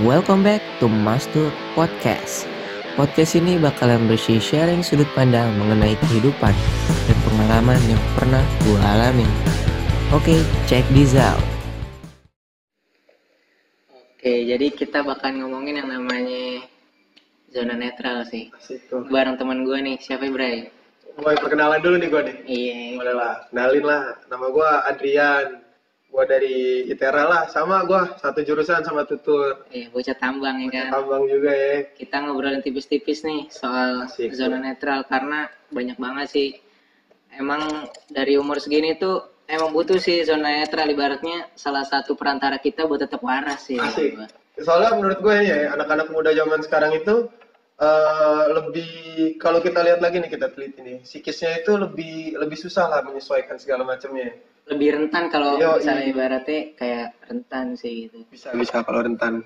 [0.00, 2.48] Welcome back to Master Podcast.
[2.96, 6.56] Podcast ini bakalan bersih sharing sudut pandang mengenai kehidupan
[6.88, 9.28] dan pengalaman yang pernah gue alami.
[10.08, 11.36] Oke, check this out.
[13.92, 16.64] Oke, jadi kita bakal ngomongin yang namanya
[17.52, 18.48] zona netral sih.
[18.64, 19.04] Situ.
[19.12, 20.72] Bareng teman gue nih, siapa Bray?
[21.20, 22.36] Mulai perkenalan dulu nih gue nih.
[22.48, 22.76] Iya.
[22.96, 23.34] Boleh lah.
[23.52, 24.04] Kenalin lah.
[24.32, 25.46] Nama gue Adrian.
[26.12, 27.42] Gue dari ITERA lah.
[27.48, 29.64] Sama gue satu jurusan sama Tutur.
[29.72, 30.88] Iya, bocah tambang ya kan.
[30.92, 31.88] Tambang juga ya.
[31.96, 34.36] Kita ngobrolin tipis-tipis nih soal Asik.
[34.36, 36.48] zona netral karena banyak banget sih.
[37.32, 42.84] Emang dari umur segini tuh emang butuh sih zona netral ibaratnya salah satu perantara kita
[42.84, 43.80] buat tetap waras sih.
[43.80, 44.20] Asik.
[44.60, 47.32] Soalnya menurut gue ya, anak-anak muda zaman sekarang itu
[47.82, 48.92] eh, lebih
[49.42, 53.58] kalau kita lihat lagi nih kita teliti nih, psikisnya itu lebih lebih susah lah menyesuaikan
[53.58, 54.38] segala macamnya.
[54.70, 56.12] Lebih rentan kalau Yo, misalnya iya.
[56.14, 58.22] ibaratnya kayak rentan sih gitu.
[58.30, 59.42] Bisa bisa kalau rentan.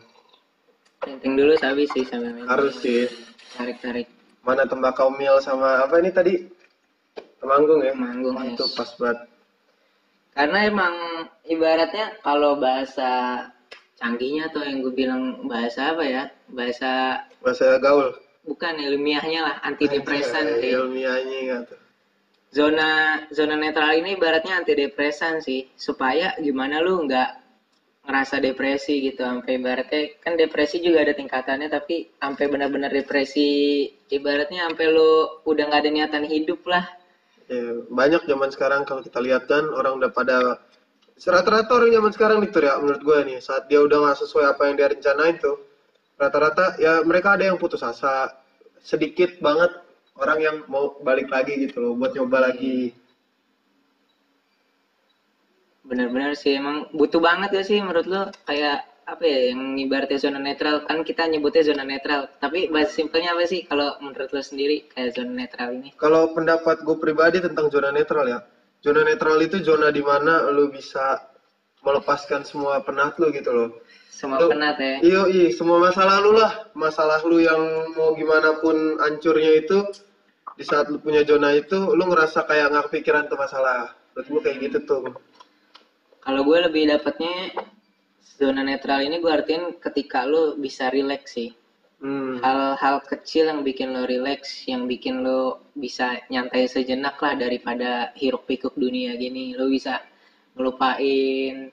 [1.01, 2.45] Penting dulu sabi sih main.
[2.45, 3.09] Harus sih.
[3.57, 4.11] tarik-tarik
[4.47, 6.35] Mana tembakau mil sama apa ini tadi?
[7.43, 7.97] Temanggung ya.
[7.99, 8.37] manggung.
[8.47, 8.77] Itu yes.
[8.79, 9.19] pas banget.
[10.37, 10.95] Karena emang
[11.49, 13.43] ibaratnya kalau bahasa
[13.99, 16.23] canggihnya tuh yang gue bilang bahasa apa ya?
[16.53, 18.26] Bahasa Bahasa gaul.
[18.47, 20.73] Bukan ilmiahnya lah antidepresan sih.
[20.73, 21.79] Ilmiahnya tuh.
[22.55, 27.45] Zona zona netral ini ibaratnya antidepresan sih supaya gimana lu nggak
[28.07, 33.83] ngerasa depresi gitu sampai ibaratnya kan depresi juga ada tingkatannya tapi sampai benar-benar depresi
[34.15, 36.87] ibaratnya sampai lu udah nggak ada niatan hidup lah
[37.47, 40.59] Ya, banyak zaman sekarang kalau kita lihat kan orang udah pada
[41.15, 44.67] rata-rata orang zaman sekarang nih ya menurut gue nih saat dia udah nggak sesuai apa
[44.67, 45.55] yang dia rencanain tuh
[46.17, 48.33] rata-rata ya mereka ada yang putus asa.
[48.81, 49.73] Sedikit banget
[50.17, 52.97] orang yang mau balik lagi gitu loh buat nyoba lagi.
[55.87, 60.41] Benar-benar sih emang butuh banget ya sih menurut lu kayak apa ya yang ibaratnya zona
[60.43, 60.83] netral.
[60.83, 62.27] Kan kita nyebutnya zona netral.
[62.43, 65.95] Tapi bahasa simpelnya apa sih kalau menurut lu sendiri kayak zona netral ini?
[65.95, 68.43] Kalau pendapat gue pribadi tentang zona netral ya.
[68.83, 71.23] Zona netral itu zona di mana lu bisa
[71.87, 73.71] melepaskan semua penat lu gitu loh
[74.17, 77.61] semua Lu- penat ya Iya, iya, semua masalah lu lah, masalah lu yang
[77.93, 79.85] mau gimana pun hancurnya itu,
[80.57, 83.93] di saat lu punya zona itu, lu ngerasa kayak nggak kepikiran tuh masalah.
[84.17, 85.03] Menurut gua kayak gitu tuh.
[86.25, 87.53] Kalau gue lebih dapetnya
[88.25, 91.53] zona netral ini gue artiin ketika lo bisa relax sih.
[92.01, 92.41] Hmm.
[92.41, 98.49] Hal-hal kecil yang bikin lo relax, yang bikin lo bisa nyantai sejenak lah daripada hiruk
[98.49, 99.53] pikuk dunia gini.
[99.53, 100.01] Lo bisa
[100.57, 101.69] ngelupain,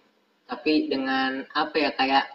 [0.48, 2.26] tapi dengan apa ya kayak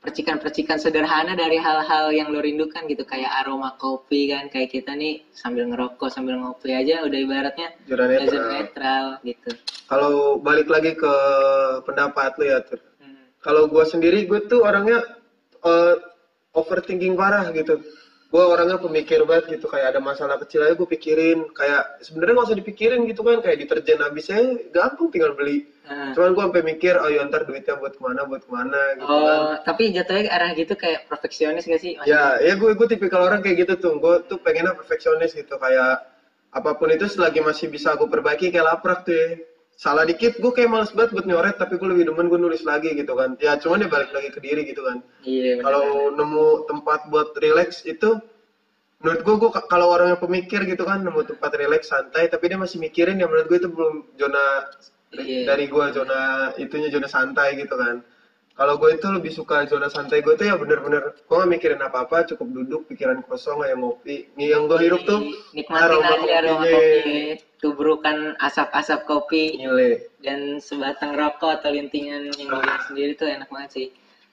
[0.00, 5.20] percikan-percikan sederhana dari hal-hal yang lo rindukan gitu kayak aroma kopi kan kayak kita nih
[5.36, 8.48] sambil ngerokok sambil ngopi aja udah ibaratnya udah netral.
[8.48, 9.50] netral gitu.
[9.84, 11.14] Kalau balik lagi ke
[11.84, 12.80] pendapat lu ya, Tur.
[12.96, 13.28] Hmm.
[13.44, 15.04] Kalau gua sendiri, gue tuh orangnya
[15.66, 15.94] eh,
[16.56, 17.84] overthinking parah gitu.
[18.30, 21.50] Gua orangnya pemikir banget gitu, kayak ada masalah kecil aja gue pikirin.
[21.50, 25.66] Kayak sebenarnya nggak usah dipikirin gitu kan, kayak deterjen habis saya gampang tinggal beli.
[25.90, 26.14] Nah.
[26.14, 29.10] Cuman gue sampai mikir, oh ya ntar duitnya buat ke mana, buat ke mana gitu
[29.10, 29.38] kan.
[29.42, 31.98] Oh, tapi jatuhnya arah gitu kayak perfeksionis gak sih?
[32.06, 33.98] Ya, ya gue gue tipikal orang kayak gitu tuh.
[33.98, 35.98] Gue tuh pengennya perfeksionis gitu kayak
[36.54, 39.42] apa pun itu selagi masih bisa gue perbaiki kayak laprak tuh ya.
[39.80, 42.92] Salah dikit gue kayak males banget buat nyoret tapi gue lebih demen gue nulis lagi
[42.92, 43.32] gitu kan.
[43.40, 45.00] Ya cuman ya balik lagi ke diri gitu kan.
[45.24, 45.64] Iya.
[45.64, 48.20] Kalau nemu tempat buat relax itu
[49.00, 52.60] menurut gue gue kalau orang yang pemikir gitu kan nemu tempat relax santai tapi dia
[52.60, 54.68] masih mikirin ya menurut gue itu belum zona
[55.10, 55.42] Iya.
[55.42, 57.98] dari gue zona itunya zona santai gitu kan
[58.60, 62.28] kalau gue itu lebih suka zona santai gue tuh ya bener-bener gue gak mikirin apa-apa
[62.28, 65.24] cukup duduk pikiran kosong kayak ngopi Nih yang gue hirup tuh
[65.56, 67.08] nikmatin aroma aja aroma kopi,
[67.56, 70.12] tubrukan asap-asap kopi Gile.
[70.20, 73.88] dan sebatang rokok atau lintingan yang dibikin sendiri tuh enak banget sih.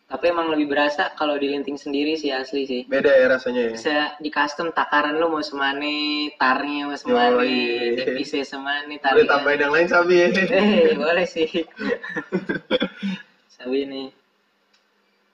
[0.07, 2.81] Tapi emang lebih berasa kalau dilinting sendiri sih asli sih.
[2.87, 7.95] beda ya rasanya ya Bisa di custom takaran lu mau semane, tarnya mau semane, Yoi.
[7.95, 9.27] dipisah semane, boleh tarnya.
[9.27, 11.47] tambahin yang lain sabi ya Eh, boleh sih.
[13.57, 14.07] Sabi nih.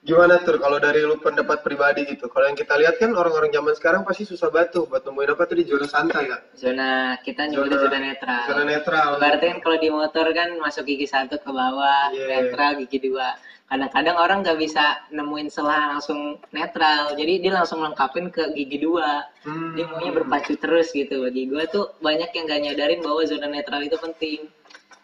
[0.04, 2.28] Gimana tur kalau dari lu pendapat pribadi gitu?
[2.28, 5.56] Kalau yang kita lihat kan orang-orang zaman sekarang pasti susah batu buat nemuin apa tuh
[5.56, 6.38] di zona santai ya.
[6.52, 8.42] Zona kita nyebutnya Zona- zona netral.
[8.44, 9.08] Zona netral.
[9.16, 12.52] Berarti kan kalau di motor kan masuk gigi satu ke bawah, Iya.
[12.52, 13.32] netral gigi dua.
[13.64, 19.24] Kadang-kadang orang nggak bisa nemuin selah langsung netral, jadi dia langsung lengkapin ke gigi dua.
[19.40, 19.72] Hmm.
[19.72, 21.24] Dia maunya berpacu terus gitu.
[21.24, 24.52] Bagi gue tuh banyak yang gak nyadarin bahwa zona netral itu penting.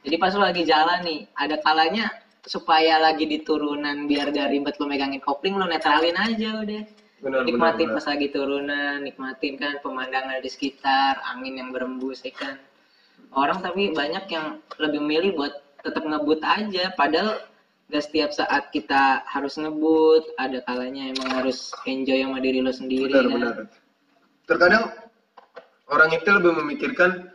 [0.05, 2.12] Jadi pas lu lagi jalan nih, ada kalanya
[2.50, 6.82] supaya lagi di turunan biar gak ribet lu megangin kopling, lu netralin aja udah.
[7.20, 12.35] Benar, nikmatin benar, pas lagi turunan, nikmatin kan pemandangan di sekitar, angin yang berembus ya
[12.35, 12.58] kan.
[13.31, 15.55] Orang tapi banyak yang lebih milih buat
[15.87, 17.47] tetap ngebut aja, padahal
[17.91, 23.11] Gak setiap saat kita harus ngebut, ada kalanya emang harus enjoy sama diri lo sendiri.
[23.11, 23.35] benar kan?
[23.35, 23.55] benar
[24.50, 24.85] terkadang
[25.87, 27.31] orang itu lebih memikirkan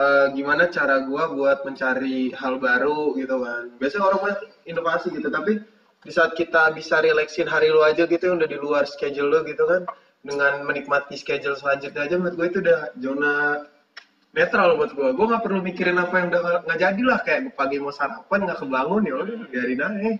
[0.00, 5.28] eh, gimana cara gua buat mencari hal baru gitu kan biasanya orang banyak inovasi gitu
[5.28, 5.60] tapi
[6.00, 9.38] di saat kita bisa relaksin hari lu aja gitu yang udah di luar schedule lu
[9.44, 9.84] gitu kan
[10.24, 13.34] dengan menikmati schedule selanjutnya aja menurut gue itu udah zona
[14.32, 17.76] netral buat gua gua nggak perlu mikirin apa yang udah nggak- jadi lah kayak pagi
[17.76, 20.12] mau sarapan nggak kebangun ya udah biarin aja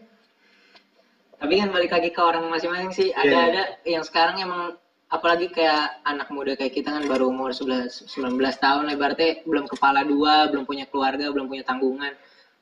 [1.41, 3.09] Tapi kan balik lagi ke orang masing-masing sih.
[3.17, 3.41] Ada Iya.
[3.49, 4.76] ada yang sekarang emang
[5.11, 9.67] apalagi kayak anak muda kayak kita kan baru umur 11 19 tahun lah ibaratnya belum
[9.67, 12.15] kepala dua, belum punya keluarga, belum punya tanggungan.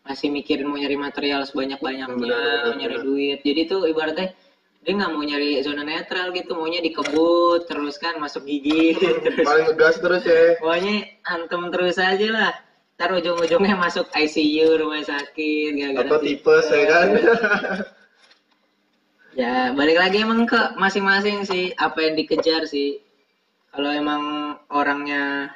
[0.09, 3.39] Masih mikirin mau nyari material sebanyak-banyaknya, mau nyari duit.
[3.45, 4.33] Jadi tuh ibaratnya
[4.81, 8.97] dia nggak mau nyari zona netral gitu, maunya dikebut terus kan masuk gigi
[9.27, 10.97] terus paling ngegas terus ya pokoknya
[11.29, 12.53] antem terus aja lah.
[12.99, 17.09] Ntar ujung-ujungnya masuk ICU rumah sakit gara-gara atau tipes ya kan
[19.39, 22.99] Ya, balik lagi emang ke masing-masing sih apa yang dikejar sih.
[23.71, 24.23] Kalau emang
[24.67, 25.55] orangnya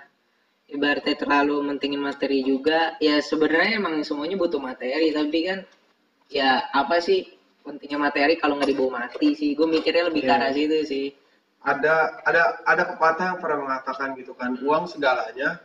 [0.70, 5.58] ibaratnya terlalu mentingin materi juga, ya sebenarnya emang semuanya butuh materi, tapi kan
[6.30, 7.26] ya apa sih
[7.66, 9.50] pentingnya materi kalau nggak dibawa mati sih.
[9.58, 10.38] Gue mikirnya lebih ke Iya.
[10.38, 11.06] arah situ sih.
[11.62, 15.62] ada ada ada pepatah yang pernah mengatakan gitu kan uang segalanya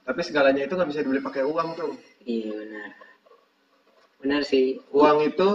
[0.00, 1.92] tapi segalanya itu nggak bisa dibeli pakai uang tuh
[2.24, 2.88] Iya benar.
[4.24, 4.80] Benar sih.
[4.96, 5.48] uang itu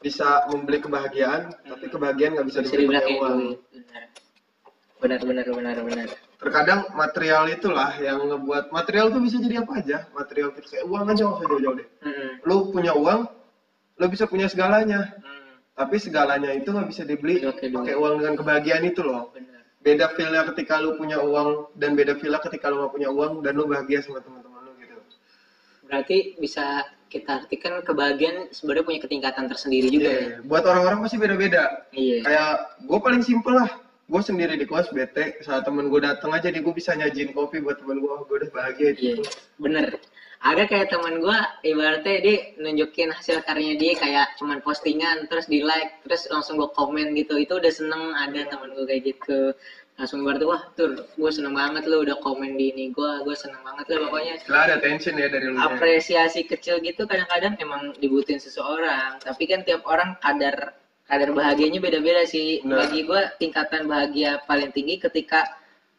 [0.00, 3.38] bisa membeli kebahagiaan tapi kebahagiaan nggak bisa Bisa dibeli pakai uang.
[3.70, 4.04] Benar.
[5.00, 6.08] Benar benar benar
[6.40, 11.04] terkadang material itulah yang ngebuat material tuh bisa jadi apa aja material itu kayak uang
[11.06, 12.30] aja nggak usah jauh-jauh deh Mm-mm.
[12.48, 13.28] lu punya uang
[13.96, 17.76] lu bisa punya segalanya Hmm, tapi segalanya itu nggak bisa dibeli Pakai duit.
[17.76, 19.60] pakai uang dengan kebahagiaan itu loh benar.
[19.84, 23.52] beda feelnya ketika lu punya uang dan beda feelnya ketika lu nggak punya uang dan
[23.52, 24.96] lu bahagia sama teman-teman lu gitu
[25.84, 30.20] Berarti bisa kita artikan kebahagiaan sebenarnya punya ketingkatan tersendiri juga ya.
[30.22, 32.18] Iya, buat orang-orang pasti beda-beda Iya.
[32.22, 32.50] kayak
[32.86, 33.70] gue paling simpel lah
[34.10, 37.58] gue sendiri di kelas bete saat temen gue datang aja nih gue bisa nyajin kopi
[37.62, 39.22] buat temen gue gue udah bahagia Iya, itu
[39.58, 39.98] bener.
[40.40, 41.36] Ada kayak teman gue,
[41.68, 46.64] ibaratnya dia nunjukin hasil karyanya dia kayak cuman postingan, terus di like, terus langsung gue
[46.72, 47.36] komen gitu.
[47.36, 49.52] Itu udah seneng ada teman gue kayak gitu.
[50.00, 53.60] Langsung ibaratnya, wah tur, gue seneng banget lo udah komen di ini gue, gue seneng
[53.60, 54.40] banget lo pokoknya.
[54.40, 59.60] setelah ada tension ya dari lu Apresiasi kecil gitu kadang-kadang emang dibutuhin seseorang, tapi kan
[59.60, 60.72] tiap orang kadar
[61.04, 62.64] kadar bahagianya beda-beda sih.
[62.64, 62.88] Benar.
[62.88, 65.44] Bagi gue tingkatan bahagia paling tinggi ketika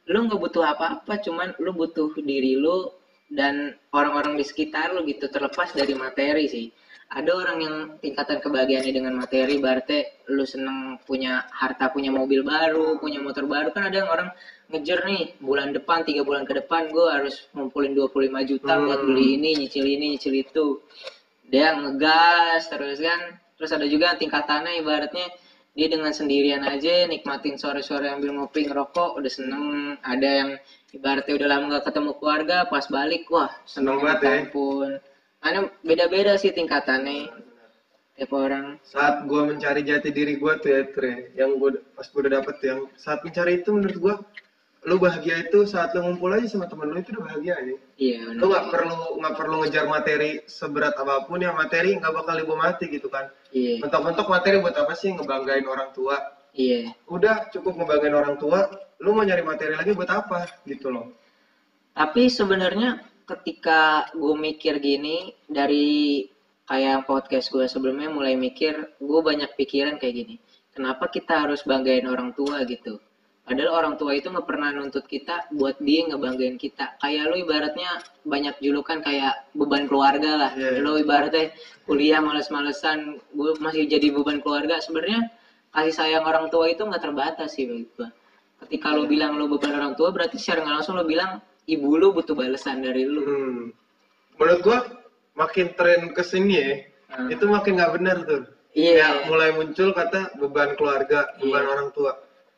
[0.10, 2.90] lu nggak butuh apa-apa, cuman lu butuh diri lu
[3.30, 6.74] dan orang-orang di sekitar lu gitu terlepas dari materi sih.
[7.12, 13.04] Ada orang yang tingkatan kebahagiaannya dengan materi, berarti lu seneng punya harta, punya mobil baru,
[13.04, 14.32] punya motor baru kan ada yang orang
[14.72, 19.08] ngejar nih bulan depan, tiga bulan ke depan gue harus ngumpulin 25 juta buat Hmm.
[19.12, 20.80] beli ini, nyicil ini, nyicil itu.
[21.52, 23.36] Dia ngegas terus kan.
[23.60, 25.28] Terus ada juga tingkatannya ibaratnya
[25.72, 30.50] dia dengan sendirian aja nikmatin sore-sore ambil ngopi ngerokok udah seneng ada yang
[30.92, 34.32] ibaratnya udah lama gak ketemu keluarga pas balik wah seneng banget ya.
[34.44, 35.00] ampun
[35.42, 37.34] Karena beda-beda sih tingkatannya.
[38.16, 38.78] Tiap orang.
[38.86, 42.56] Saat gue mencari jati diri gue tuh ya Tre, yang gue pas gue udah dapet
[42.62, 44.14] yang saat mencari itu menurut gue
[44.82, 48.34] lu bahagia itu saat lu ngumpul aja sama temen lu itu udah bahagia aja iya
[48.34, 52.58] lu nggak perlu nggak perlu ngejar materi seberat apa pun ya materi nggak bakal ibu
[52.58, 53.30] mati gitu kan.
[53.54, 53.86] Iya.
[53.86, 55.14] Mentok-mentok materi buat apa sih?
[55.14, 56.18] Ngebanggain orang tua.
[56.58, 56.98] Iya.
[57.06, 60.50] Udah cukup ngebanggain orang tua lu mau nyari materi lagi buat apa?
[60.66, 61.14] Gitu loh.
[61.94, 66.28] Tapi sebenarnya ketika gue mikir gini dari
[66.66, 70.36] kayak podcast gue sebelumnya mulai mikir, gue banyak pikiran kayak gini.
[70.72, 73.04] Kenapa kita harus banggain orang tua gitu?
[73.42, 76.96] Padahal orang tua itu nggak pernah nuntut kita buat dia ngebanggain kita.
[77.04, 80.52] Kayak lu ibaratnya banyak julukan kayak beban keluarga lah.
[80.56, 80.80] Iya.
[80.80, 81.52] Lu ibaratnya
[81.84, 84.80] kuliah males-malesan, gue masih jadi beban keluarga.
[84.80, 85.28] Sebenarnya
[85.76, 88.10] kasih sayang orang tua itu nggak terbatas sih bagi gue.
[88.64, 92.12] Ketika lu bilang lu beban orang tua, berarti secara nggak langsung lu bilang ibu lu
[92.12, 93.22] butuh balasan dari lu.
[93.22, 93.62] Hmm.
[94.36, 94.80] Menurut gua
[95.34, 96.70] makin tren ke sini ya,
[97.12, 97.28] Hmm.
[97.30, 98.44] itu makin nggak benar tuh.
[98.72, 98.96] Iya.
[98.96, 101.72] Ya, mulai muncul kata beban keluarga, beban Iya.
[101.72, 102.12] orang tua.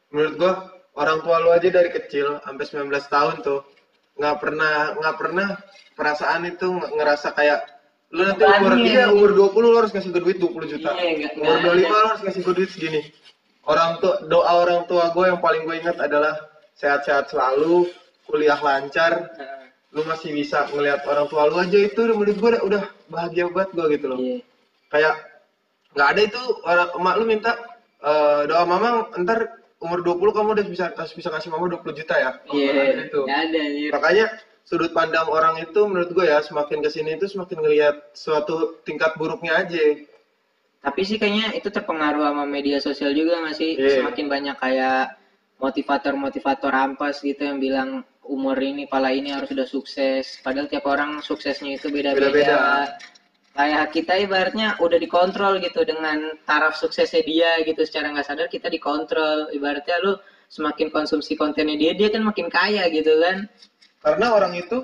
[0.10, 0.52] Menurut gua
[0.94, 3.66] orang tua lu aja dari kecil sampai 19 tahun tuh
[4.14, 5.48] nggak pernah nggak pernah
[5.98, 7.66] perasaan itu nge- ngerasa kayak
[8.14, 8.86] lu nanti umur Bebannya.
[8.94, 10.94] iya umur 20 lu harus kasih gue duit 20 juta.
[10.94, 11.98] Iya, nggak- umur nggak 25 ada.
[11.98, 13.02] lu harus kasih gue duit segini.
[13.66, 16.36] Orang tua doa orang tua gue yang paling gue ingat adalah
[16.78, 17.90] sehat-sehat selalu,
[18.24, 19.30] kuliah lancar,
[19.92, 23.70] lu masih bisa ngelihat orang tua lu aja itu udah menurut gue udah, bahagia banget
[23.72, 24.38] gue gitu loh Iya.
[24.90, 25.16] kayak
[25.94, 27.52] nggak ada itu orang emak lu minta
[28.02, 32.16] eh, doa mama ntar umur 20 kamu udah bisa harus bisa kasih mama 20 juta
[32.18, 32.72] ya Iya.
[32.74, 33.90] Ada itu ada anjir.
[33.94, 34.26] makanya
[34.64, 39.14] sudut pandang orang itu menurut gue ya semakin ke sini itu semakin ngelihat suatu tingkat
[39.14, 40.00] buruknya aja
[40.84, 43.80] Tapi sih kayaknya itu terpengaruh sama media sosial juga nggak sih?
[43.80, 44.04] Iya.
[44.04, 45.16] Semakin banyak kayak
[45.56, 50.40] motivator-motivator ampas gitu yang bilang umur ini, pala ini harus udah sukses.
[50.40, 52.96] Padahal tiap orang suksesnya itu Beda-beda.
[53.54, 57.86] Kayak kita ibaratnya udah dikontrol gitu dengan taraf suksesnya dia gitu.
[57.86, 59.54] Secara nggak sadar kita dikontrol.
[59.54, 60.18] Ibaratnya lu
[60.50, 63.46] semakin konsumsi kontennya dia, dia kan makin kaya gitu kan.
[64.02, 64.82] Karena orang itu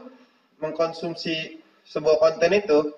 [0.62, 1.58] mengkonsumsi
[1.89, 2.93] sebuah konten itu,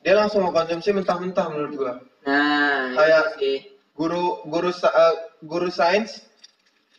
[0.00, 1.94] dia langsung mengkonsumsi mentah-mentah menurut gua.
[2.24, 3.58] Nah, Kayak- sih.
[3.92, 6.24] Guru guru eh, guru sains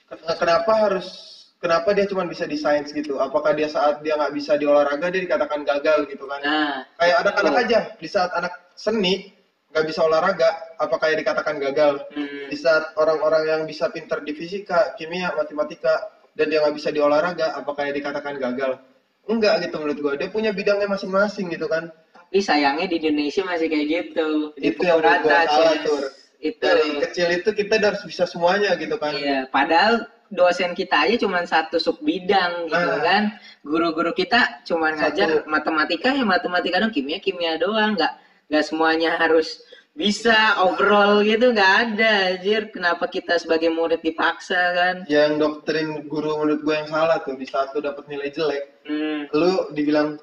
[0.06, 1.33] ke- kenapa harus
[1.64, 3.24] kenapa dia cuma bisa di sains gitu?
[3.24, 6.44] Apakah dia saat dia nggak bisa di olahraga dia dikatakan gagal gitu kan?
[6.44, 9.32] Nah, Kayak anak-anak aja di saat anak seni
[9.72, 12.04] nggak bisa olahraga, apakah dia dikatakan gagal?
[12.12, 12.52] Hmm.
[12.52, 17.02] Di saat orang-orang yang bisa pinter di fisika, kimia, matematika, dan dia nggak bisa di
[17.02, 18.78] olahraga, apakah dia dikatakan gagal?
[19.26, 20.14] Enggak gitu menurut gua.
[20.20, 21.90] Dia punya bidangnya masing-masing gitu kan.
[22.12, 24.52] Tapi sayangnya di Indonesia masih kayak gitu.
[24.60, 25.82] Itu yang gua salah, Ces.
[25.88, 26.04] Tur.
[26.44, 26.60] Itu.
[26.60, 29.16] Dari kecil itu kita harus bisa semuanya gitu kan.
[29.16, 33.00] Iya, padahal dosen kita aja cuma satu sub bidang gitu Nah.
[33.00, 33.24] kan.
[33.62, 35.48] Guru-guru kita cuma ngajar Satu.
[35.48, 38.14] matematika ya matematika doang, kimia kimia doang, nggak
[38.52, 39.62] nggak semuanya harus
[39.94, 46.42] bisa overall gitu nggak ada anjir kenapa kita sebagai murid dipaksa kan Yang doktrin guru
[46.42, 50.18] menurut gue yang salah tuh di saat lu dapet nilai jelek, hmm, lu dibilang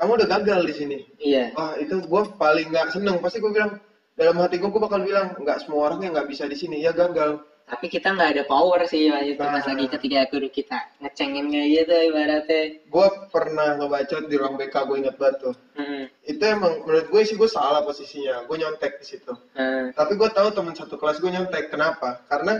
[0.00, 0.98] kamu udah gagal di sini.
[1.20, 3.20] iya Wah itu gue paling nggak seneng.
[3.20, 3.76] Pasti gue bilang
[4.16, 6.90] dalam hati gue gue bakal bilang nggak semua orang yang nggak bisa di sini ya
[6.90, 7.44] gagal.
[7.70, 9.70] Tapi kita nggak ada power sih waktu itu pas Nah.
[9.70, 14.96] lagi ketika guru kita ngecengin kayak gitu ibaratnya Gue pernah ngebacot di ruang BK gue
[14.98, 15.54] inget banget tuh.
[15.78, 18.42] hmm, Itu emang menurut gue sih gue salah posisinya.
[18.50, 19.30] Gue nyontek di situ.
[19.54, 21.70] hmm, Tapi gue tahu teman satu kelas gue nyontek.
[21.70, 22.26] Kenapa?
[22.26, 22.58] Karena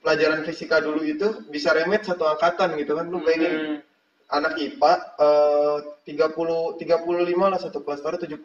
[0.00, 3.06] pelajaran fisika dulu itu bisa remet satu angkatan gitu kan.
[3.12, 3.78] Lu bayangin hmm.
[4.32, 8.40] anak IPA eh 30 35 lah satu kelas baru 70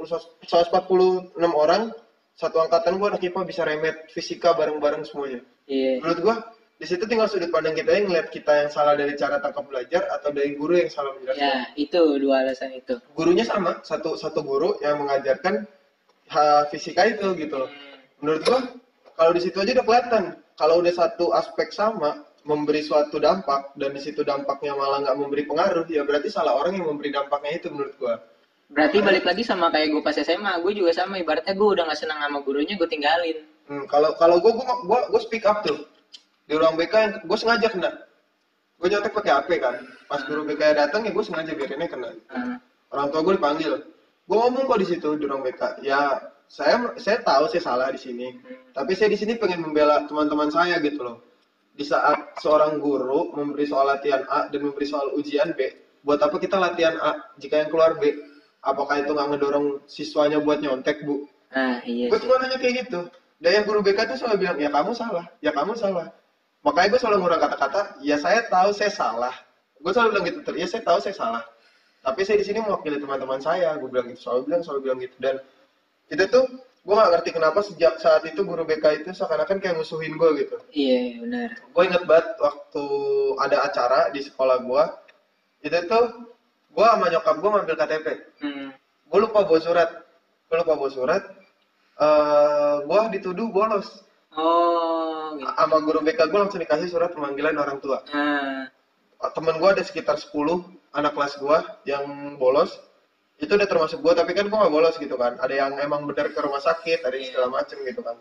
[0.46, 1.90] 146 orang
[2.36, 5.42] satu angkatan gua anak IPA bisa remet fisika bareng-bareng semuanya.
[5.72, 6.36] Iya Menurut gua
[6.82, 10.02] di situ tinggal sudut pandang kita yang ngeliat kita yang salah dari cara tangkap belajar
[10.18, 11.46] atau dari guru yang salah menjelaskan.
[11.46, 15.70] ya itu dua alasan itu Gurunya sama, satu satu guru yang mengajarkan
[16.34, 17.70] ha, fisika itu gitu loh.
[18.20, 18.60] Menurut gua
[19.14, 20.24] kalau di situ aja udah kelihatan
[20.58, 25.46] kalau udah satu aspek sama memberi suatu dampak dan di situ dampaknya malah nggak memberi
[25.46, 28.18] pengaruh ya berarti salah orang yang memberi dampaknya itu menurut gua.
[28.72, 32.08] Berarti balik lagi sama kayak gue pas SMA, gue juga sama ibaratnya gue udah gak
[32.08, 33.44] senang sama gurunya, gue tinggalin.
[33.72, 34.52] Hmm, kalau kalau gua
[34.84, 35.88] gua gua speak up tuh
[36.44, 38.04] di ruang BK yang gua sengaja kena.
[38.76, 39.80] Gua nyontek pakai HP kan.
[40.12, 42.12] Pas guru BK datang ya gua sengaja biarinnya kena.
[42.92, 43.80] Orang tua gue dipanggil.
[44.28, 45.88] Gua ngomong kok di situ di ruang BK.
[45.88, 46.20] Ya
[46.52, 48.36] saya saya tahu saya salah di sini.
[48.76, 51.24] Tapi saya di sini pengen membela teman-teman saya gitu loh.
[51.72, 55.72] Di saat seorang guru memberi soal latihan A dan memberi soal ujian B,
[56.04, 58.20] buat apa kita latihan A jika yang keluar B?
[58.68, 61.24] Apakah itu nggak ngedorong siswanya buat nyontek, Bu?
[61.52, 63.08] nah iya Gue cuma nanya kayak gitu.
[63.42, 66.14] Dan yang guru BK tuh selalu bilang, ya kamu salah, ya kamu salah.
[66.62, 69.34] Makanya gue selalu ngurang kata-kata, ya saya tahu saya salah.
[69.82, 71.44] Gue selalu bilang gitu, ya saya tahu saya salah.
[72.06, 75.16] Tapi saya di sini mewakili teman-teman saya, gue bilang gitu, selalu bilang, selalu bilang gitu.
[75.18, 75.36] Dan
[76.14, 76.46] itu tuh,
[76.86, 80.62] gue gak ngerti kenapa sejak saat itu guru BK itu seakan-akan kayak musuhin gue gitu.
[80.70, 81.50] Iya benar.
[81.74, 82.86] Gue inget banget waktu
[83.42, 84.84] ada acara di sekolah gue,
[85.66, 86.06] itu tuh
[86.72, 88.08] gue sama nyokap gue ngambil KTP
[88.42, 88.70] Hmm.
[89.12, 89.90] gue lupa bawa surat
[90.50, 91.22] gue lupa bawa surat
[92.02, 94.02] eh gue dituduh bolos.
[94.32, 95.44] Oh, gitu.
[95.44, 98.00] sama guru BK gue langsung dikasih surat pemanggilan orang tua.
[98.10, 98.72] Nah,
[99.36, 100.32] temen gue ada sekitar 10
[100.96, 102.04] anak kelas gue yang
[102.36, 102.80] bolos.
[103.38, 105.36] Itu udah termasuk gue tapi kan gue gak bolos gitu kan.
[105.36, 108.16] Ada yang emang bener ke rumah sakit ada yang segala macem gitu kan.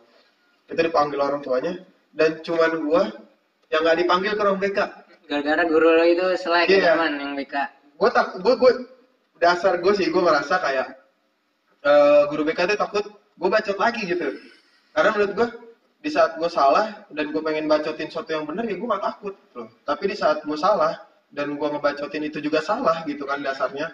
[0.66, 1.78] Itu dipanggil orang tuanya.
[2.10, 3.02] Dan cuman gue
[3.70, 4.78] yang gak dipanggil ke ruang BK
[5.30, 6.90] gara-gara guru lo itu selek Iya.
[6.98, 7.54] zaman yang BK.
[7.94, 8.72] gue tak gue gue
[9.38, 10.88] dasar gue sih gue ngerasa kayak
[11.86, 13.04] eh, guru BK tuh takut
[13.40, 14.36] gue bacot lagi gitu.
[14.92, 15.48] Karena menurut gue
[16.00, 19.36] di saat gue salah dan gue pengen bacotin sesuatu yang benar ya gue gak takut
[19.52, 20.96] loh tapi di saat gue salah
[21.28, 23.92] dan gue ngebacotin itu juga salah gitu kan dasarnya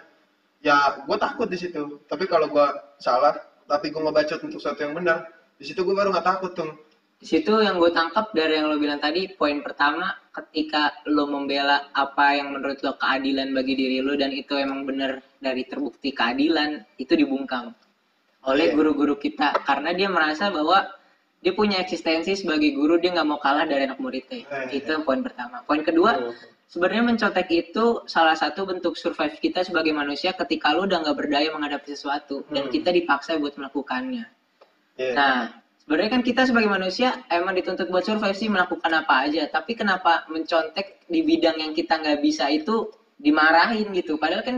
[0.63, 2.03] ya gue takut di situ.
[2.07, 2.67] Tapi kalau gue
[2.99, 3.35] salah
[3.67, 5.27] tapi gue ngebacot untuk sesuatu yang benar
[5.59, 6.71] di situ gue baru nggak takut tuh
[7.17, 11.89] Di situ yang gue tangkap dari yang lo bilang tadi, poin pertama ketika lo membela
[11.97, 16.85] apa yang menurut lo keadilan bagi diri lo dan itu emang bener dari terbukti keadilan,
[17.01, 17.73] itu dibungkam
[18.47, 18.75] oleh Iya.
[18.79, 20.87] guru-guru kita karena dia merasa bahwa
[21.37, 24.41] dia punya eksistensi sebagai guru dia nggak mau kalah dari anak muridnya.
[24.71, 25.61] Eh, Itu poin pertama.
[25.67, 26.33] Poin kedua,
[26.65, 31.51] sebenarnya mencontek itu salah satu bentuk survive kita sebagai manusia ketika lo udah nggak berdaya
[31.53, 32.73] menghadapi sesuatu dan Hmm.
[32.73, 34.25] kita dipaksa buat melakukannya.
[34.97, 35.13] Iya.
[35.13, 35.37] Nah,
[35.77, 39.45] sebenarnya kan kita sebagai manusia emang dituntut buat survive sih melakukan apa aja.
[39.45, 42.89] Tapi kenapa mencontek di bidang yang kita nggak bisa itu
[43.21, 44.17] dimarahin gitu?
[44.17, 44.57] Padahal kan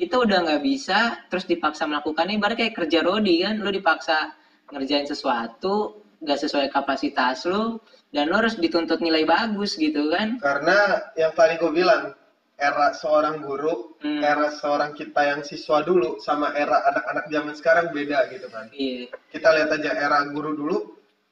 [0.00, 2.40] kita udah nggak bisa, terus dipaksa melakukannya.
[2.40, 4.32] Ibarat kayak kerja rodi kan, lu dipaksa
[4.72, 7.80] ngerjain sesuatu gak sesuai kapasitas lu
[8.12, 12.12] dan lo harus dituntut nilai bagus gitu kan Karena yang tadi gue bilang,
[12.60, 14.20] era seorang guru, Hmm.
[14.24, 18.68] era seorang kita yang siswa dulu sama era anak-anak zaman sekarang beda gitu kan.
[18.72, 20.76] iya Kita lihat aja era guru dulu,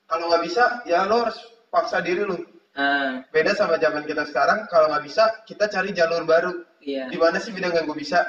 [0.09, 1.37] kalau nggak bisa ya lo harus
[1.73, 2.37] paksa diri lu.
[2.77, 6.53] ah Beda sama zaman kita sekarang, kalau nggak bisa kita cari jalur baru.
[6.81, 8.25] iya Di mana sih bidang yang gue bisa?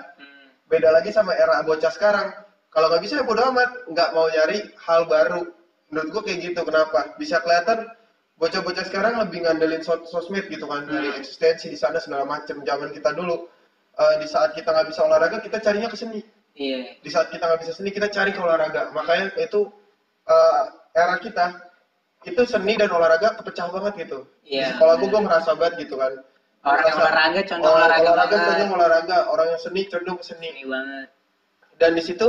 [0.70, 0.78] Hmm.
[0.78, 2.30] Beda lagi sama era bocah sekarang.
[2.70, 5.42] Kalau nggak bisa ya bodo amat, nggak mau nyari hal baru.
[5.90, 6.62] Menurut gue kayak gitu.
[6.62, 7.18] Kenapa?
[7.18, 7.90] Bisa kelihatan
[8.38, 12.62] bocah-bocah sekarang lebih ngandelin sos sosmed gitu kan, dari eksistensi di sana segala macem.
[12.62, 13.50] Zaman kita dulu,
[13.98, 16.22] eh, di saat kita nggak bisa olahraga, kita carinya ke seni.
[16.54, 18.94] iya Di saat kita nggak bisa seni, kita cari ke olahraga.
[18.94, 19.66] Makanya itu
[20.30, 21.46] eh, era kita,
[22.22, 24.30] itu seni dan olahraga kepecah banget gitu.
[24.46, 26.14] Di Iya, sekolah gue, gue merasa banget gitu kan.
[26.64, 28.48] Orang yang olahraga condong oh, olahraga olahraga banget.
[28.48, 30.48] condong olahraga, orang yang seni condong ke seni.
[30.52, 31.08] Ini banget.
[31.80, 32.28] Dan di situ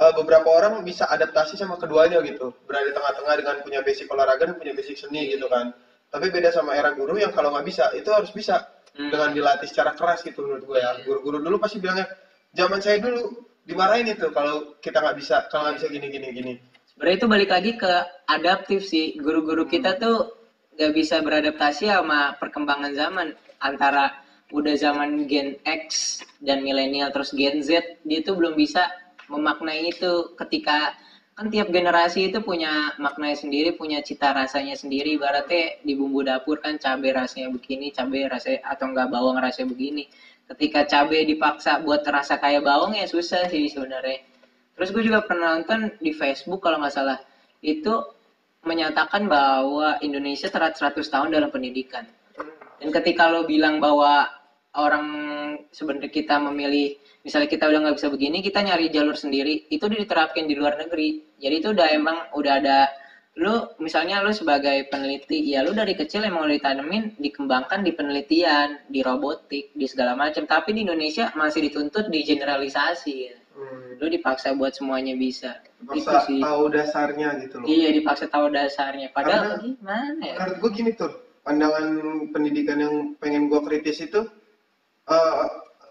[0.00, 2.56] eh, beberapa orang bisa adaptasi sama keduanya gitu.
[2.64, 5.76] Berada di tengah-tengah dengan punya basic olahraga dan punya basic seni gitu kan.
[6.08, 8.64] Tapi beda sama era guru yang kalau nggak bisa itu harus bisa.
[8.98, 9.14] Hmm.
[9.14, 10.90] dengan dilatih secara keras gitu menurut gue ya.
[11.06, 12.10] Guru-guru dulu pasti bilangnya
[12.50, 16.52] zaman saya dulu dimarahin itu kalau kita nggak bisa kalau nggak bisa gini gini gini.
[16.90, 17.92] Sebenarnya itu balik lagi ke
[18.26, 19.14] adaptif sih.
[19.22, 20.34] Guru-guru kita tuh
[20.74, 24.14] gak bisa beradaptasi sama perkembangan zaman antara
[24.48, 28.88] udah zaman Gen X dan milenial terus Gen Z dia tuh belum bisa
[29.28, 30.32] memaknai itu.
[30.34, 30.96] Ketika
[31.38, 35.20] kan tiap generasi itu punya maknanya sendiri punya cita rasanya sendiri.
[35.20, 40.08] Ibaratnya di bumbu dapur kan cabai rasanya begini cabai rasanya atau enggak bawang rasanya begini.
[40.48, 44.24] Ketika cabai dipaksa buat terasa kayak bawang ya susah sih sebenarnya.
[44.78, 47.18] Terus gue juga pernah nonton di Facebook kalau nggak salah.
[47.60, 48.14] Itu
[48.64, 52.06] menyatakan bahwa Indonesia terat 100 tahun dalam pendidikan.
[52.78, 54.30] Dan ketika lo bilang bahwa
[54.78, 55.06] orang
[55.74, 56.94] sebenarnya kita memilih
[57.26, 60.78] misalnya kita udah nggak bisa begini kita nyari jalur sendiri itu udah diterapkan di luar
[60.78, 61.36] negeri.
[61.42, 62.78] Jadi itu udah emang udah ada
[63.38, 68.82] lu misalnya lu sebagai peneliti ya lu dari kecil emang udah ditanemin dikembangkan di penelitian
[68.90, 70.46] di robotik di segala macam.
[70.46, 73.36] Tapi di Indonesia masih dituntut di generalisasi ya.
[73.58, 73.98] hmm.
[73.98, 75.58] lu dipaksa buat semuanya bisa.
[76.26, 76.42] Sih.
[76.42, 77.66] tahu dasarnya gitu loh.
[77.66, 79.14] Iya dipaksa tahu dasarnya.
[79.14, 80.34] Padahal Karena- gimana ya?
[80.42, 81.88] menurut gue gini tuh pandangan
[82.28, 84.28] pendidikan yang pengen gue kritis itu
[85.08, 85.46] eh,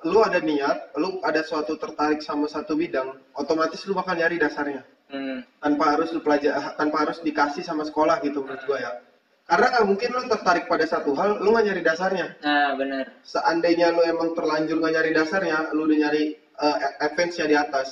[0.05, 4.85] lu ada niat lu ada suatu tertarik sama satu bidang otomatis lu bakal nyari dasarnya.
[5.07, 5.39] Hmm.
[5.63, 9.01] tanpa harus lu pelajari tanpa harus dikasih sama sekolah gitu menurut gue ya.
[9.47, 12.27] Karena nggak mungkin lu tertarik pada satu hal lu nggak nyari dasarnya.
[12.43, 13.15] Nah benar.
[13.23, 17.87] Seandainya lu emang terlanjur nggak nyari dasarnya lu udah nyari eh, advance nya di atas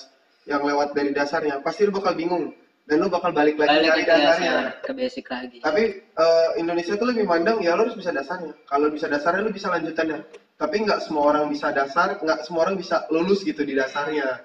[0.45, 2.53] yang lewat dari dasarnya pasti lu bakal bingung
[2.85, 6.95] dan lu bakal balik lagi balik ke dasarnya dasar ke basic lagi tapi eh, Indonesia
[6.95, 8.55] tuh lebih mandang ya lo harus bisa dasarnya.
[8.69, 10.23] Kalau bisa dasarnya lo bisa lanjutannya.
[10.55, 14.39] Tapi nggak semua orang bisa dasar, nggak semua orang bisa lulus gitu di dasarnya.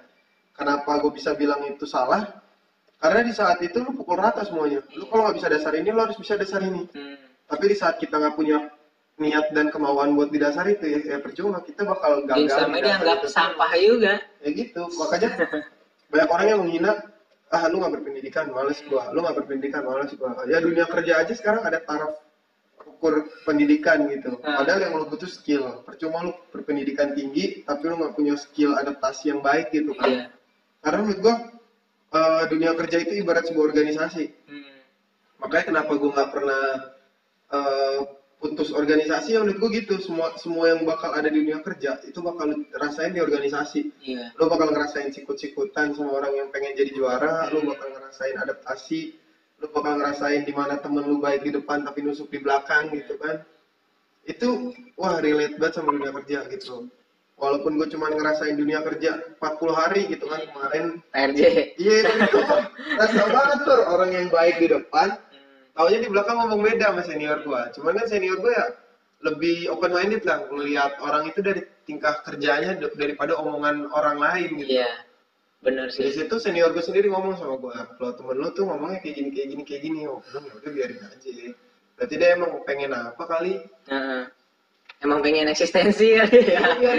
[0.56, 2.42] Kenapa gue bisa bilang itu salah?
[3.00, 4.82] Karena di saat itu lo pukul rata semuanya.
[4.98, 6.84] Lo kalau nggak bisa dasar ini, lo harus bisa dasar ini.
[6.90, 7.16] hmm.
[7.46, 8.58] Tapi di saat kita nggak punya
[9.20, 12.48] niat dan kemauan buat di dasar itu ya, ya percuma kita bakal gagal.
[12.50, 14.82] Dasar dianggap sampah juga Ya gitu.
[14.96, 15.30] Makanya
[16.10, 16.92] banyak orang yang menghina
[17.50, 19.10] ah lu nggak berpendidikan males gua.
[19.10, 20.46] Lu nggak berpendidikan males gua.
[20.46, 22.14] Ya dunia kerja aja sekarang ada taraf
[22.86, 24.38] ukur pendidikan gitu.
[24.40, 24.60] Hmm.
[24.60, 25.82] padahal yang lu butuh skill.
[25.82, 30.08] Percuma lu berpendidikan tinggi tapi lu nggak punya skill adaptasi yang baik gitu kan.
[30.08, 30.24] Iya.
[30.80, 31.36] Karena menurut gua
[32.10, 34.24] eh, dunia kerja itu ibarat sebuah organisasi.
[34.46, 34.78] Hmm.
[35.40, 36.64] makanya kenapa gua nggak pernah
[37.50, 38.00] eh,
[38.40, 42.24] putus organisasi ya menurut gua gitu semua semua yang bakal ada di dunia kerja itu
[42.24, 47.52] bakal rasain di organisasi iya lo bakal ngerasain sikut-sikutan sama orang yang pengen jadi juara,
[47.52, 49.12] lo bakal ngerasain adaptasi,
[49.60, 53.20] lo bakal ngerasain di mana temen lo baik di depan tapi nusuk di belakang gitu
[53.20, 53.44] kan.
[54.24, 56.88] Itu wah relate banget sama dunia kerja gitu.
[57.40, 60.84] Walaupun gue cuma ngerasain dunia kerja 40 hari gitu kan kemarin.
[61.08, 61.40] PRJ
[61.80, 62.38] Iya itu
[63.00, 65.29] rasa banget tuh orang yang baik di depan, Hmm.
[65.76, 67.62] Taunya di belakang ngomong beda sama senior gue.
[67.78, 68.66] Cuman kan senior gue ya
[69.20, 74.80] lebih open minded lah melihat orang itu dari tingkah kerjanya daripada omongan orang lain gitu.
[74.80, 75.04] iya
[75.60, 79.04] benar Di sih situ senior gue sendiri ngomong sama gue, kalau temen lu tuh ngomongnya
[79.04, 81.30] kayak gini kayak gini kayak gini, oh belum ya udah biarin aja.
[82.00, 83.60] Berarti dia emang pengen apa kali?
[83.92, 84.22] Heeh.
[85.00, 86.92] emang pengen eksistensi kali ya aja.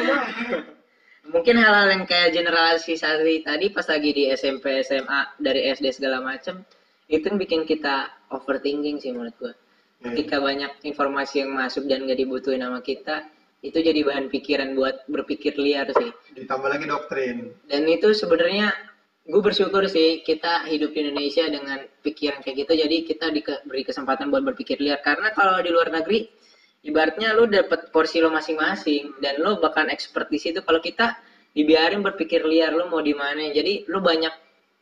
[1.30, 6.66] mungkin hal-hal yang kayak generalisasi tadi pas lagi di SMP SMA dari SD segala macem
[7.06, 9.54] itu yang bikin kita overthinking sih menurut gua
[10.02, 10.18] Hmm.
[10.18, 13.22] ketika banyak informasi yang masuk dan gak dibutuhin sama kita
[13.62, 17.54] itu jadi bahan pikiran buat berpikir liar sih Ditambah lagi doktrin.
[17.70, 18.74] dan itu sebenarnya
[19.22, 24.34] gue bersyukur sih kita hidup di Indonesia dengan pikiran kayak gitu jadi kita diberi kesempatan
[24.34, 26.26] buat berpikir liar karena kalau di luar negeri
[26.82, 31.14] ibaratnya lu dapet porsi lo masing-masing dan lo bahkan expert di situ kalau kita
[31.54, 34.34] dibiarin berpikir liar lo mau di mana jadi lu banyak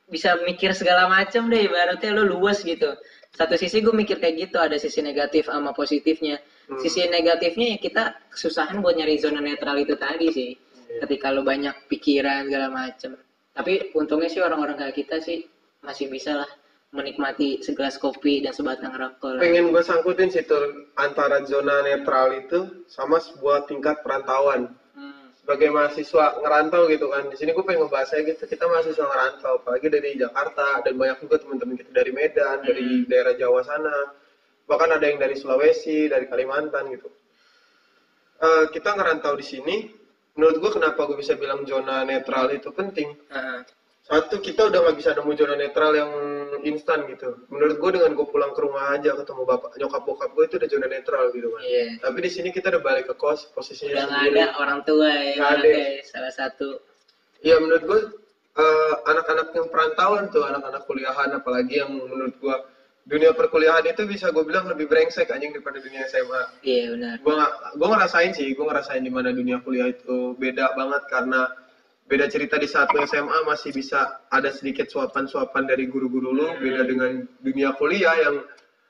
[0.07, 2.95] bisa mikir segala macam deh ibaratnya lu luas gitu
[3.33, 6.77] satu sisi gue mikir kayak gitu ada sisi negatif sama positifnya Hmm.
[6.77, 11.01] sisi negatifnya ya kita kesusahan buat nyari zona netral itu tadi sih Iya.
[11.01, 13.17] ketika lu banyak pikiran segala macem
[13.53, 15.49] tapi untungnya sih orang-orang kayak kita sih
[15.81, 16.49] masih bisa lah
[16.89, 20.57] menikmati segelas kopi dan sebatang rokok pengen gue sangkutin situ
[20.93, 24.73] antara zona netral itu sama sebuah tingkat perantauan.
[25.49, 27.25] Sebagai mahasiswa ngerantau gitu kan.
[27.25, 31.41] Di sini gue pengen ngebahasnya gitu kita mahasiswa ngerantau apalagi dari Jakarta dan banyak juga
[31.41, 34.13] teman-teman kita dari Medan dari daerah Jawa sana.
[34.69, 37.09] Bahkan ada yang dari Sulawesi dari Kalimantan gitu.
[38.45, 39.75] Eh, kita ngerantau di sini.
[40.37, 43.09] Menurut gue kenapa gue bisa bilang zona netral itu penting?
[43.33, 43.65] Heeh.
[44.09, 46.11] Satu kita udah nggak bisa nemu zona netral yang
[46.61, 50.43] instan gitu menurut gue dengan gue pulang ke rumah aja ketemu bapak nyokap bokap gue
[50.43, 51.87] itu udah zona netral gitu kan Iya.
[52.01, 55.33] tapi di sini kita udah balik ke kos posisinya udah nggak ada orang tua ya
[55.39, 55.71] ada.
[56.03, 56.81] salah satu
[57.39, 57.99] Iya menurut gue
[58.57, 62.55] eh, anak-anak yang perantauan tuh anak-anak kuliahan apalagi yang menurut gue
[63.07, 66.41] dunia perkuliahan itu bisa gue bilang lebih brengsek anjing daripada dunia SMA.
[66.61, 67.33] iya benar Gue
[67.73, 71.47] gue ngerasain sih, gue ngerasain di mana dunia kuliah itu beda banget karena
[72.09, 76.81] beda cerita di saat lu SMA masih bisa ada sedikit suapan-suapan dari guru-guru lu, beda
[76.83, 78.41] dengan dunia kuliah yang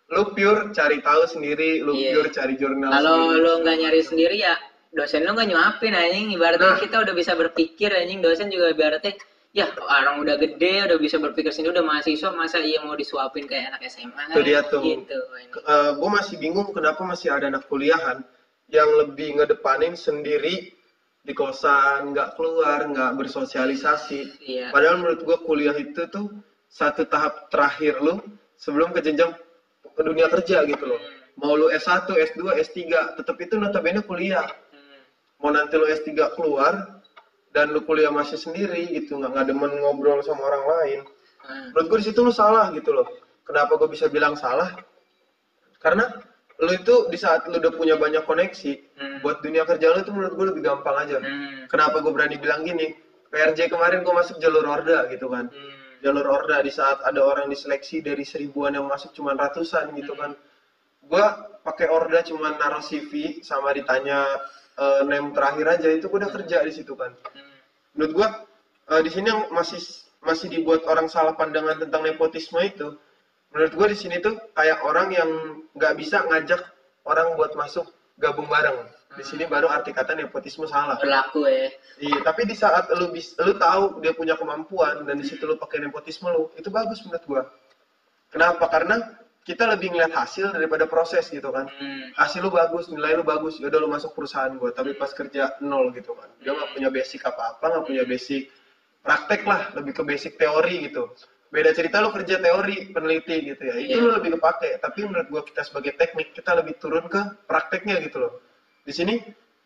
[0.10, 2.15] lu pure cari tahu sendiri, lu Iya.
[2.15, 4.55] pure cari jurnal kalau lu nggak nyari sendiri ya
[4.89, 6.79] dosen lu nggak nyuapin anjing ibaratnya Nah.
[6.79, 9.13] kita udah bisa berpikir anjing dosen juga ibaratnya
[9.51, 13.75] ya orang udah gede udah bisa berpikir sendiri udah mahasiswa masa iya mau disuapin kayak
[13.75, 14.82] anak SMA Itu dia tuh.
[14.82, 15.60] gitu anjing.
[15.93, 18.23] gue Eh, masih bingung kenapa masih ada anak kuliahan
[18.69, 20.71] yang lebih ngedepanin sendiri
[21.23, 24.19] di kosan, nggak keluar, nggak bersosialisasi.
[24.45, 26.32] iya Padahal menurut gue kuliah itu tuh
[26.71, 28.21] satu tahap terakhir lu
[28.55, 29.36] sebelum ke jenjang
[29.84, 31.01] ke dunia kerja gitu loh.
[31.39, 32.79] Mau lu S1, S2, S3,
[33.19, 34.47] tetap itu notabene kuliah.
[34.71, 35.01] Hmm.
[35.43, 37.03] Mau nanti lu S3 keluar
[37.55, 41.01] dan lu kuliah masih sendiri gitu, nggak nggak demen ngobrol sama orang lain
[41.49, 41.71] Hmm.
[41.71, 43.08] menurut gue di situ lu salah gitu loh
[43.47, 44.75] kenapa gue bisa bilang salah
[45.79, 46.12] karena
[46.60, 49.24] lu itu di saat lu udah punya banyak koneksi Hmm.
[49.24, 51.72] buat dunia kerja lu itu menurut gue lebih gampang aja Hmm.
[51.72, 52.91] kenapa gue berani bilang gini
[53.32, 56.04] PRJ kemarin gue masuk jalur orda gitu kan Hmm.
[56.04, 60.36] jalur orda di saat ada orang diseleksi dari seribuan yang masuk cuma ratusan gitu kan
[61.00, 61.26] gue
[61.63, 64.28] pakai orda cuma naruh CV sama ditanya
[64.76, 67.56] eh, name terakhir aja itu gue udah kerja di situ kan Hmm.
[67.95, 68.28] menurut gua
[68.89, 69.80] eh, di sini yang masih
[70.19, 73.00] masih dibuat orang salah pandangan tentang nepotisme itu
[73.53, 75.29] menurut gua di sini tuh kayak orang yang
[75.73, 76.62] nggak bisa ngajak
[77.05, 78.85] orang buat masuk gabung bareng.
[79.17, 81.01] Di sini baru arti kata nepotisme salah.
[81.01, 81.73] Berlaku ya.
[81.97, 85.57] Iya tapi di saat lu bis lu tahu dia punya kemampuan dan di situ lu
[85.57, 87.43] pakai nepotisme lu itu bagus menurut gua.
[88.29, 88.69] Kenapa?
[88.69, 89.01] Karena
[89.49, 91.65] kita lebih ngeliat hasil daripada proses gitu kan.
[91.65, 92.13] Hmm.
[92.13, 95.57] hasil lu bagus, nilai lu bagus, ya udah lu masuk perusahaan gua, tapi pas kerja
[95.65, 96.29] nol gitu kan.
[96.45, 98.53] Dia nggak punya basic apa-apa, nggak punya basic
[99.01, 101.09] praktek lah, lebih ke basic teori gitu.
[101.49, 104.05] Beda cerita lu kerja teori, peneliti gitu ya, itu Iya.
[104.05, 104.77] lu lebih kepake.
[104.77, 108.33] Tapi menurut gua kita sebagai teknik, kita lebih turun ke prakteknya gitu loh.
[108.85, 109.17] Di sini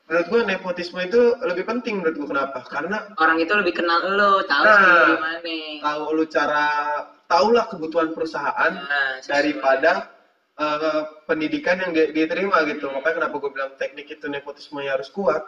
[0.08, 2.60] menurut gua nepotisme itu lebih penting menurut gua kenapa?
[2.72, 5.20] Karena orang itu lebih kenal lo tahu Nah.
[5.20, 5.40] gimana
[5.84, 6.66] tahu lu cara
[7.28, 10.08] tahulah kebutuhan perusahaan Nah, daripada
[10.54, 15.10] eh, pendidikan yang dia, dia terima gitu makanya kenapa gue bilang teknik itu nepotismenya harus
[15.10, 15.42] kuat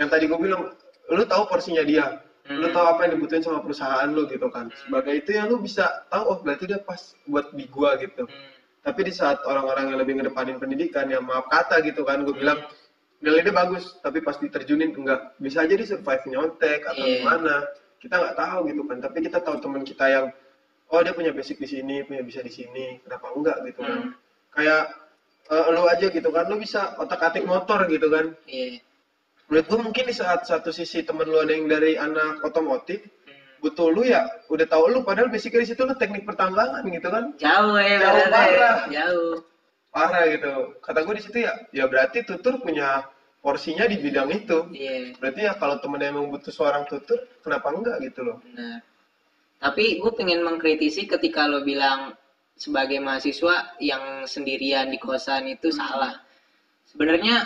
[0.00, 0.72] yang tadi gue bilang
[1.12, 2.08] lu tahu porsinya dia
[2.48, 2.74] lu Hmm.
[2.74, 4.72] tahu apa yang dibutuhin sama perusahaan lu gitu kan.
[4.72, 8.24] Sebagai itu ya lu bisa tahu oh berarti dia pas buat di gua gitu.
[8.26, 8.48] Hmm.
[8.80, 12.64] tapi di saat orang-orang yang lebih ngedepanin pendidikan yang maaf kata gitu kan gue bilang
[13.20, 15.36] nilai dia bagus tapi pas diterjunin enggak.
[15.36, 17.20] Bisa aja di survive nyontek atau Iya.
[17.20, 17.54] gimana.
[18.00, 18.98] Kita nggak tahu gitu kan.
[19.04, 20.26] Tapi kita tahu teman kita yang
[20.88, 23.04] oh dia punya basic di sini punya bisa di sini.
[23.04, 23.56] Kenapa enggak?
[23.68, 24.00] gitu kan.
[24.00, 24.10] Hmm.
[24.50, 24.82] kayak
[25.52, 26.44] eh, lu aja gitu kan.
[26.48, 28.32] Lu bisa otak atik motor gitu kan.
[28.48, 28.80] Iya
[29.50, 33.36] menurut gue mungkin di saat satu sisi temen lu ada yang dari anak otomotif Hmm.
[33.60, 37.36] butuh lu ya udah tahu lu padahal basicnya di situ lu teknik pertambangan gitu kan.
[37.36, 38.32] Jauh ya Jauh berarti.
[38.32, 38.78] parah.
[38.88, 39.34] jauh.
[39.92, 40.52] Parah gitu.
[40.80, 43.04] Kata gue di situ ya ya berarti tutur punya
[43.44, 44.64] porsinya di bidang itu.
[44.72, 45.12] Iya.
[45.20, 48.40] Berarti ya kalau temennya emang butuh seorang tutur kenapa enggak gitu loh.
[48.48, 48.80] Benar.
[49.60, 52.16] Tapi gue pengen mengkritisi ketika lo bilang
[52.56, 56.16] sebagai mahasiswa yang sendirian di kosan itu salah.
[56.88, 57.44] Sebenarnya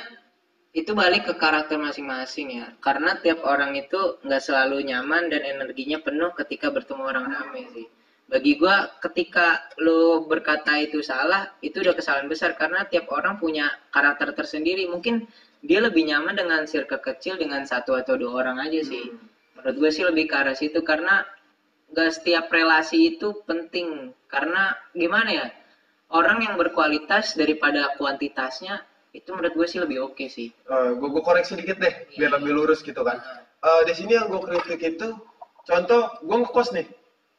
[0.74, 2.66] itu balik ke karakter masing-masing ya.
[2.82, 7.87] Karena tiap orang itu nggak selalu nyaman dan energinya penuh ketika bertemu orang ramai sih.
[8.26, 12.58] Bagi gua ketika lo berkata itu salah itu udah kesalahan besar.
[12.58, 14.90] Karena tiap orang punya karakter tersendiri.
[14.90, 15.22] Mungkin
[15.62, 19.14] dia lebih nyaman dengan circle kecil dengan satu atau dua orang aja sih.
[19.54, 20.82] Menurut gue sih lebih ke arah situ.
[20.82, 21.22] Karena
[21.94, 24.10] gak setiap relasi itu penting.
[24.26, 25.46] Karena gimana ya?
[26.10, 28.82] Orang yang berkualitas daripada kuantitasnya
[29.14, 30.50] itu menurut gue sih lebih oke sih.
[30.68, 33.22] Gue gue koreksi dikit deh biar lebih lurus gitu kan.
[33.64, 35.09] Eh, di sini yang gue kritik itu
[35.64, 36.87] contoh gue ngekos nih.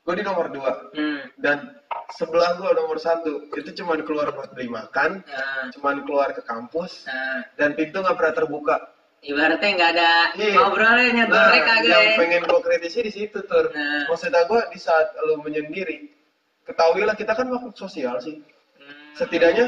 [0.07, 0.71] Gue di nomor dua.
[0.95, 1.21] Hmm.
[1.41, 1.75] dan
[2.13, 7.09] sebelah gue nomor satu itu cuman keluar buat beli makan Nah, cuman keluar ke kampus
[7.09, 8.75] nah, dan pintu nggak pernah terbuka.
[9.25, 10.53] Ibaratnya nggak ada Iya.
[10.53, 12.17] ngobrolnya nah kagak yang ya.
[12.21, 13.73] pengen gue kritisi di situ tur.
[13.73, 14.05] Nah.
[14.05, 16.13] maksudnya gue di saat lo menyendiri
[16.69, 18.37] ketahuilah kita kan makhluk sosial sih.
[18.77, 19.17] Hmm.
[19.17, 19.65] setidaknya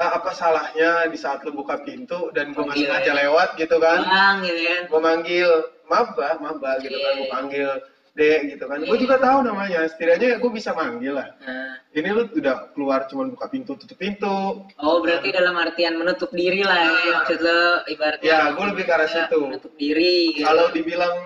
[0.00, 3.20] ah, apa salahnya di saat lo buka pintu dan gue nggak Manggil sengaja aja.
[3.20, 4.00] lewat gitu kan
[4.40, 4.82] gitu kan.
[4.88, 5.50] mau manggil
[5.84, 7.18] maba maba gitu kan Iya.
[7.18, 7.68] mau panggil
[8.10, 9.02] dek gitu kan gue Iya.
[9.02, 11.76] juga tahu namanya setidaknya gue bisa manggil lah Nah.
[11.92, 16.60] ini lu udah keluar cuman buka pintu tutup pintu Oh berarti dalam artian menutup diri
[16.60, 19.38] lah ya maksud lo ibaratnya Ya, gua lebih ke arah Ya, situ.
[19.42, 20.42] menutup diri gitu.
[20.42, 21.16] kalau dibilang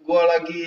[0.00, 0.66] gue lagi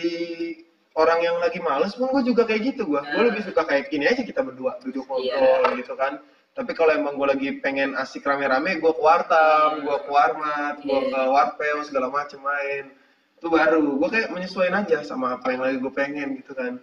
[0.93, 3.25] orang yang lagi males pun gue juga kayak gitu gue gue Nah.
[3.25, 5.35] lebih suka kayak gini aja kita berdua duduk Iya.
[5.35, 6.19] ngobrol gitu kan
[6.55, 10.87] tapi kalau emang gue lagi pengen asik rame-rame gue ke wartam gue ke warmat gue
[10.87, 11.11] Iya.
[11.11, 12.87] ke warpel segala macem main
[13.35, 16.79] itu baru gue kayak menyesuaikan aja sama apa yang lagi gue pengen gitu kan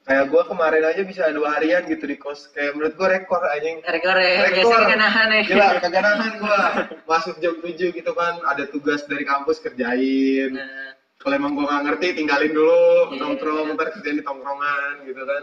[0.00, 3.68] kayak gue kemarin aja bisa dua harian gitu di kos kayak menurut gue rekor aja
[3.84, 4.80] rekor ya Rekor.
[4.80, 6.60] kan nahan ya Gila, kagak nahan gua.
[7.04, 10.54] Masuk jam 7 gitu kan, ada tugas dari kampus kerjain.
[10.54, 12.80] Nah, Kalau emang gua nggak ngerti, tinggalin dulu,
[13.12, 13.18] Iya.
[13.18, 15.42] nongkrong, ntar kerjain di tongkrongan gitu kan.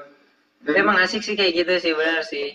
[0.58, 2.47] Dan- tapi emang asik sih kayak gitu sih benar sih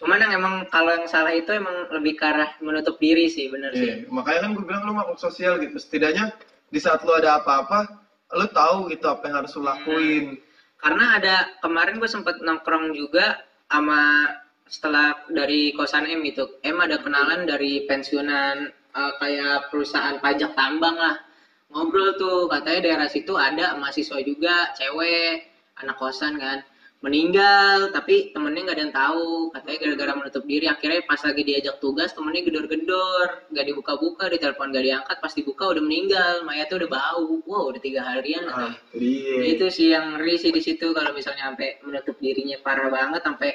[0.00, 3.76] cuman yang emang kalau yang salah itu emang lebih ke arah menutup diri sih benar
[3.76, 4.04] sih.
[4.04, 5.76] Iya, makanya kan gue bilang lu makhluk sosial gitu.
[5.76, 6.32] Setidaknya
[6.72, 8.00] di saat lu ada apa-apa,
[8.32, 10.40] lu tahu gitu apa yang harus lu lakuin.
[10.82, 13.38] karena ada kemarin gue sempet nongkrong juga
[13.70, 14.26] sama
[14.66, 16.58] setelah dari kosan M itu.
[16.66, 21.22] M ada kenalan dari pensiunan eh, kayak perusahaan pajak tambang lah.
[21.70, 26.60] Ngobrol tuh katanya daerah situ ada mahasiswa juga cewek anak kosan kan
[27.02, 29.50] meninggal tapi temennya nggak ada yang tahu.
[29.50, 33.28] Katanya gara-gara menutup diri akhirnya pas lagi diajak tugas temennya gedor-gedor.
[33.50, 36.46] Nggak dibuka-buka ditelepon nggak diangkat pas dibuka udah meninggal.
[36.46, 37.26] Mayatnya udah bau.
[37.42, 39.58] Wow udah tiga harian Ah, iya.
[39.58, 43.50] itu sih yang ngeri sih di situ kalau misalnya sampai menutup dirinya parah banget sampai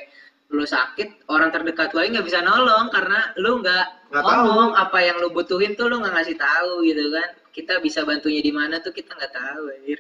[0.48, 5.20] lu sakit orang terdekat lu aja nggak bisa nolong karena lu nggak ngomong apa yang
[5.20, 7.30] lu butuhin tuh lu nggak ngasih tahu gitu kan.
[7.56, 10.00] Kita bisa bantunya di mana tuh kita nggak tahu anjir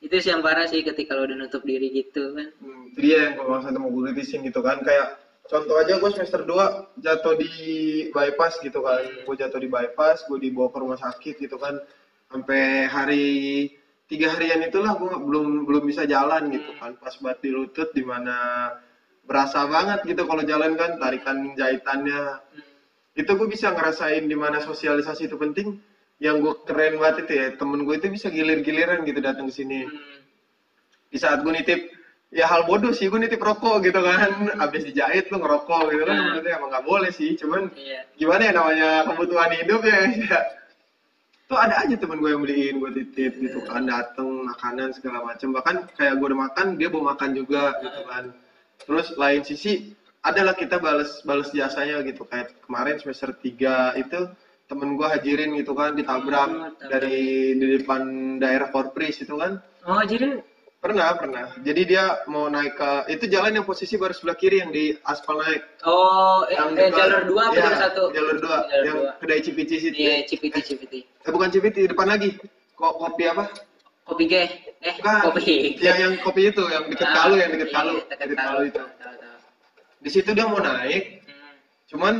[0.00, 2.48] itu sih yang parah sih ketika lu udah nutup diri gitu kan.
[2.56, 6.10] Hmm, itu dia yang gue maksudnya mau gue kritisin gitu kan kayak contoh aja gue
[6.16, 7.52] semester 2 jatuh di
[8.08, 9.04] bypass gitu kan.
[9.28, 11.76] Gue jatuh di bypass gue dibawa ke rumah sakit gitu kan.
[12.32, 13.26] Sampai hari
[14.08, 16.96] tiga harian itulah gue belum belum bisa jalan gitu kan.
[16.96, 18.68] Pas banget di lutut di mana
[19.28, 22.40] berasa banget gitu kalau jalan kan tarikan jahitannya
[23.14, 25.76] itu gue bisa ngerasain di mana sosialisasi itu penting
[26.20, 29.88] yang gue keren banget itu ya temen gue itu bisa gilir-giliran gitu datang ke sini.
[29.88, 30.20] Hmm.
[31.10, 31.90] di saat gue nitip
[32.30, 34.52] ya hal bodoh sih gue nitip rokok gitu kan.
[34.60, 36.24] Habis dijahit lu ngerokok gitu kan Hmm.
[36.30, 38.06] menurutnya emang nggak boleh sih cuman iya.
[38.14, 40.40] gimana ya namanya kebutuhan hidup ya, ya.
[41.50, 45.50] tuh ada aja temen gue yang beliin gue titip gitu kan dateng makanan segala macam
[45.50, 48.24] bahkan kayak gue udah makan dia bawa makan juga gitu kan.
[48.86, 49.72] Terus lain sisi
[50.20, 52.22] adalah kita balas balas jasanya gitu.
[52.28, 54.20] Kayak kemarin semester 3 itu
[54.70, 56.88] temen gue hajirin gitu kan ditabrak Oh, tabrak.
[56.88, 57.18] dari
[57.52, 58.02] di depan
[58.38, 60.46] daerah Korpris itu kan oh jadi
[60.80, 61.44] Pernah, pernah.
[61.60, 65.36] Jadi dia mau naik ke itu jalan yang posisi baru sebelah kiri yang di aspal
[65.36, 65.60] naik.
[65.84, 69.12] oh eh, eh, depan- jalur dua apa Iya, jalur satu Jalur dua, Jalur yang dua.
[69.20, 69.96] kedai Cipiti situ.
[69.98, 72.32] iya cipiti cipiti Eh bukan Cipiti, depan lagi.
[72.72, 73.44] Kok kopi apa?
[74.02, 74.42] kopi ge
[74.80, 75.20] eh Bukan.
[75.28, 78.38] kopi Ya yang kopi itu, yang deket Ah, Kalu, yang deket iya, Kalu, deket deket
[78.38, 78.48] Kalu.
[78.48, 78.80] Kalu itu.
[78.80, 79.36] Tahu, tahu.
[80.00, 81.54] Di situ dia mau naik, Hmm.
[81.86, 82.14] cuman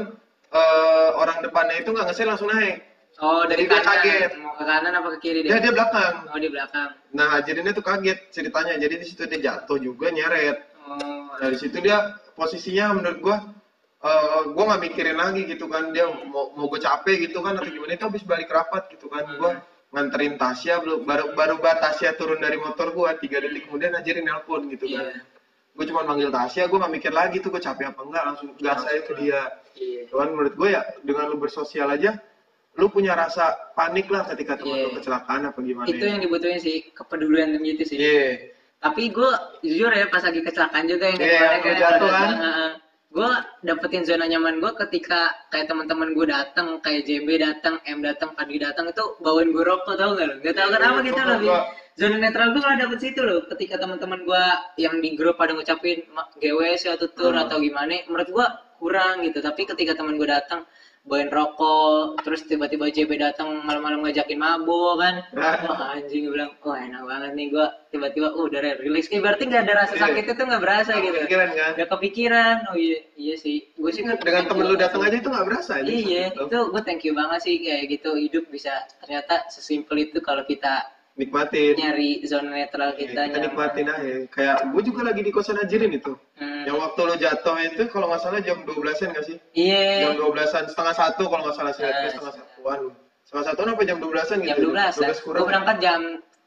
[0.51, 2.87] eh, orang depannya itu nggak ngeser langsung naik.
[3.21, 3.97] Oh, dari Jadi dia kanan.
[4.01, 4.31] kaget.
[4.41, 5.61] Mau ke kanan apa ke kiri Dia dia?
[5.61, 6.15] dia belakang.
[6.33, 6.89] Oh, di belakang.
[7.13, 8.75] Nah hajirinnya tuh kaget ceritanya.
[8.81, 10.59] Jadi di situ dia jatuh juga nyeret.
[10.81, 11.37] Oh.
[11.39, 13.37] dari situ dia posisinya menurut gua
[14.01, 17.69] eh gua nggak mikirin lagi gitu kan dia mau mau gue capek gitu kan atau
[17.69, 19.61] gimana itu habis balik rapat gitu kan gua
[19.95, 24.67] nganterin Tasya baru baru baru Tasya turun dari motor gua tiga detik kemudian ajarin nelpon
[24.73, 25.15] gitu kan Iya.
[25.81, 28.85] Gue cuma manggil Tasya gue nggak mikir lagi tuh gue capek apa enggak langsung gas
[28.85, 29.40] aja ke dia
[29.73, 30.12] Iya.
[30.12, 32.21] cuman menurut gue ya dengan lu bersosial aja
[32.77, 34.85] lu punya rasa panik lah ketika teman Iya.
[34.85, 37.97] lu kecelakaan apa gimana Itu yang dibutuhin sih, kepedulian gitu sih.
[37.97, 39.31] iya Tapi gue
[39.62, 42.29] jujur ya pas lagi kecelakaan juga yang Iya, kemarin yang jatuh kan?
[43.11, 43.27] Gue
[43.66, 48.62] dapetin zona nyaman gue ketika kayak teman-teman gue datang, kayak JB datang, M datang, Fadli
[48.62, 50.35] datang itu bawain gue rokok tau gak lo?
[50.38, 51.38] Gak tau Iya, kenapa iya, gitu gua- loh.
[51.42, 51.66] gua-
[51.99, 53.42] Zona netral gue dapet situ loh.
[53.51, 54.44] Ketika teman-teman gue
[54.79, 57.42] yang di grup pada ngucapin "Ma- GWS ya tutur Hmm.
[57.44, 58.46] atau gimana, menurut gue
[58.79, 59.42] kurang gitu.
[59.42, 60.62] Tapi ketika teman gue datang
[61.11, 65.14] bawain rokok, terus tiba-tiba JB datang malam-malam ngajakin mabok kan.
[65.35, 69.11] Wah anjing gue bilang, wah enak banget nih gue tiba-tiba uh, udah relax.
[69.11, 71.18] Kayak berarti gak ada rasa sakit itu gak berasa gitu.
[71.27, 72.55] kepikiran kan Gak kepikiran.
[72.70, 73.75] Oh iya, iya sih.
[73.75, 76.46] Gue sih dengan temen lu datang aja itu nggak berasa Iya, Gitu.
[76.46, 78.70] itu gue thank you banget sih kayak gitu hidup bisa
[79.03, 83.42] ternyata sesimpel itu kalau kita nikmatin nyari zona netral kita, kita nyaman.
[83.42, 86.64] nikmatin aja kayak gue juga lagi di kosan Ajirin itu Hmm.
[86.64, 90.64] yang waktu lo jatuh itu kalau nggak salah jam 12-an nggak sih Iya, jam 12-an
[90.68, 92.81] setengah satu kalau nggak salah sih Eh, setengah satuan
[93.25, 94.90] setengah satuan apa jam 12-an gitu jam 12 lah.
[94.92, 96.01] 12 kurang Gue berangkat jam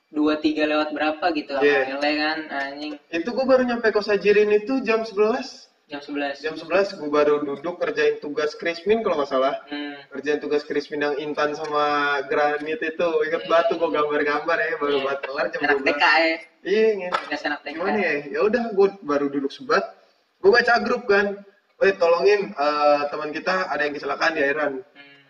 [0.09, 1.81] 2 3 lewat berapa gitu Iya.
[1.93, 2.13] yeah.
[2.15, 6.41] kan anjing itu gue baru nyampe kos Ajirin itu jam 11 jam 11.
[6.41, 9.93] jam 11 gue baru duduk kerjain tugas Krismin kalau nggak salah Hmm.
[10.09, 11.85] kerjaan tugas Crispin yang Intan sama
[12.25, 15.03] Granit itu inget batu gue gambar-gambar ya baru Iya.
[15.03, 16.37] buat kelar jam 12 TK ya.
[16.63, 17.73] iya anak TK.
[17.73, 19.85] gimana ya ya udah gue baru duduk sebat
[20.39, 25.21] gue baca grup kan Weh tolongin eh, teman kita ada yang kecelakaan di airan Hmm.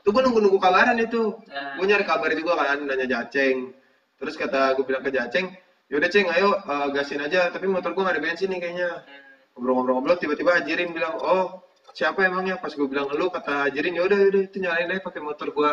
[0.00, 1.80] tuh gue nunggu-nunggu kabaran itu Nah.
[1.80, 3.72] gue nyari kabar juga kan nanya Jaceng
[4.14, 5.48] terus kata gue bilang ke Jaceng
[5.86, 9.23] yaudah Ceng ayo eh, gasin aja tapi motor gue gak ada bensin nih kayaknya Hmm.
[9.54, 14.42] Ngobrol-ngobrol-ngobrol tiba-tiba Hajirin bilang oh siapa emangnya pas gue bilang lu kata Hajirin yaudah yaudah
[14.44, 15.72] itu nyalain aja pakai motor gue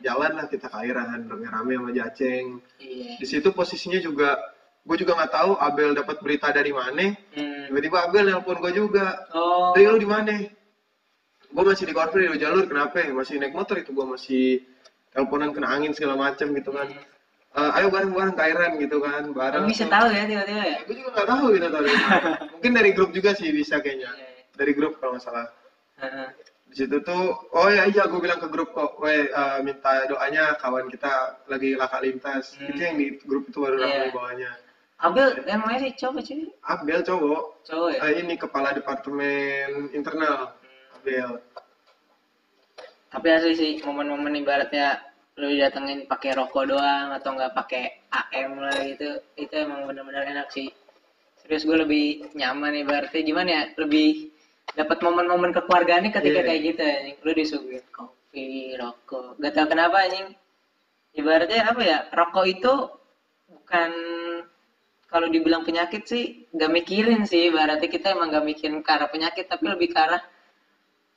[0.00, 2.46] jalan lah kita ke airan rame-rame sama Jaceng
[2.78, 3.18] Iya.
[3.18, 4.38] di situ posisinya juga
[4.80, 7.68] gue juga nggak tahu Abel dapat berita dari mana Hmm.
[7.68, 9.76] tiba-tiba Abel nelpon gue juga Oh.
[9.76, 10.32] Dari lu di mana
[11.48, 13.12] gue masih di korpri di jalur kenapa ya?
[13.12, 14.64] masih naik motor itu gue masih
[15.08, 16.88] teleponan kena angin segala macam gitu kan
[17.58, 18.44] Eh, ayo bareng-bareng ke
[18.78, 20.78] gitu kan bareng bisa tahu ya tiba-tiba ya?
[20.86, 21.90] gue juga nggak tahu gitu tadi
[22.54, 24.46] mungkin dari grup juga sih bisa kayaknya Iya.
[24.54, 25.46] dari grup kalau nggak salah
[26.68, 30.54] di situ tuh oh ya iya gue bilang ke grup kok weh eh, minta doanya
[30.54, 31.10] kawan kita
[31.46, 32.70] lagi laka lintas Hmm.
[32.70, 33.86] itu yang di grup itu baru Iya.
[33.90, 34.50] ramai bawahnya
[34.98, 36.50] Abel emangnya sih coba cuy.
[36.60, 37.98] Abel cowok Cowok ya?
[38.04, 40.54] Eh, ini kepala departemen internal
[40.94, 41.42] Abel
[43.08, 45.00] Tapi asli sih momen-momen ibaratnya
[45.38, 50.50] lu datengin pakai rokok doang atau nggak pakai AM lah gitu itu emang bener-bener enak
[50.50, 50.66] sih.
[51.38, 54.34] Serius gue lebih nyaman ibaratnya gimana ya lebih
[54.74, 56.46] dapat momen-momen kekeluargaannya ketika Iya.
[56.46, 57.16] kayak gitu anjing.
[57.22, 59.38] Lu disuguhin kopi rokok.
[59.38, 60.34] Gak tau kenapa anjing.
[61.14, 62.74] Ibaratnya apa ya rokok itu
[63.48, 63.90] bukan
[65.08, 67.48] kalau dibilang penyakit sih gak mikirin sih.
[67.54, 70.20] Ibaratnya kita emang gak mikirin ke arah penyakit tapi lebih ke arah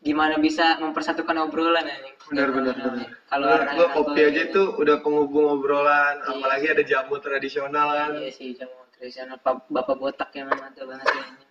[0.01, 2.15] gimana bisa mempersatukan obrolan anjing.
[2.27, 3.07] Benar benar benar.
[3.23, 4.51] Kalau Benar, orang gua kopi aja gitu.
[4.51, 6.29] tuh udah penghubung obrolan Iya.
[6.31, 8.09] apalagi ada jamu tradisional kan.
[8.17, 9.37] Iya sih jamu tradisional.
[9.37, 11.49] Pak- bapak botak yang memang tuh banget sih anjing.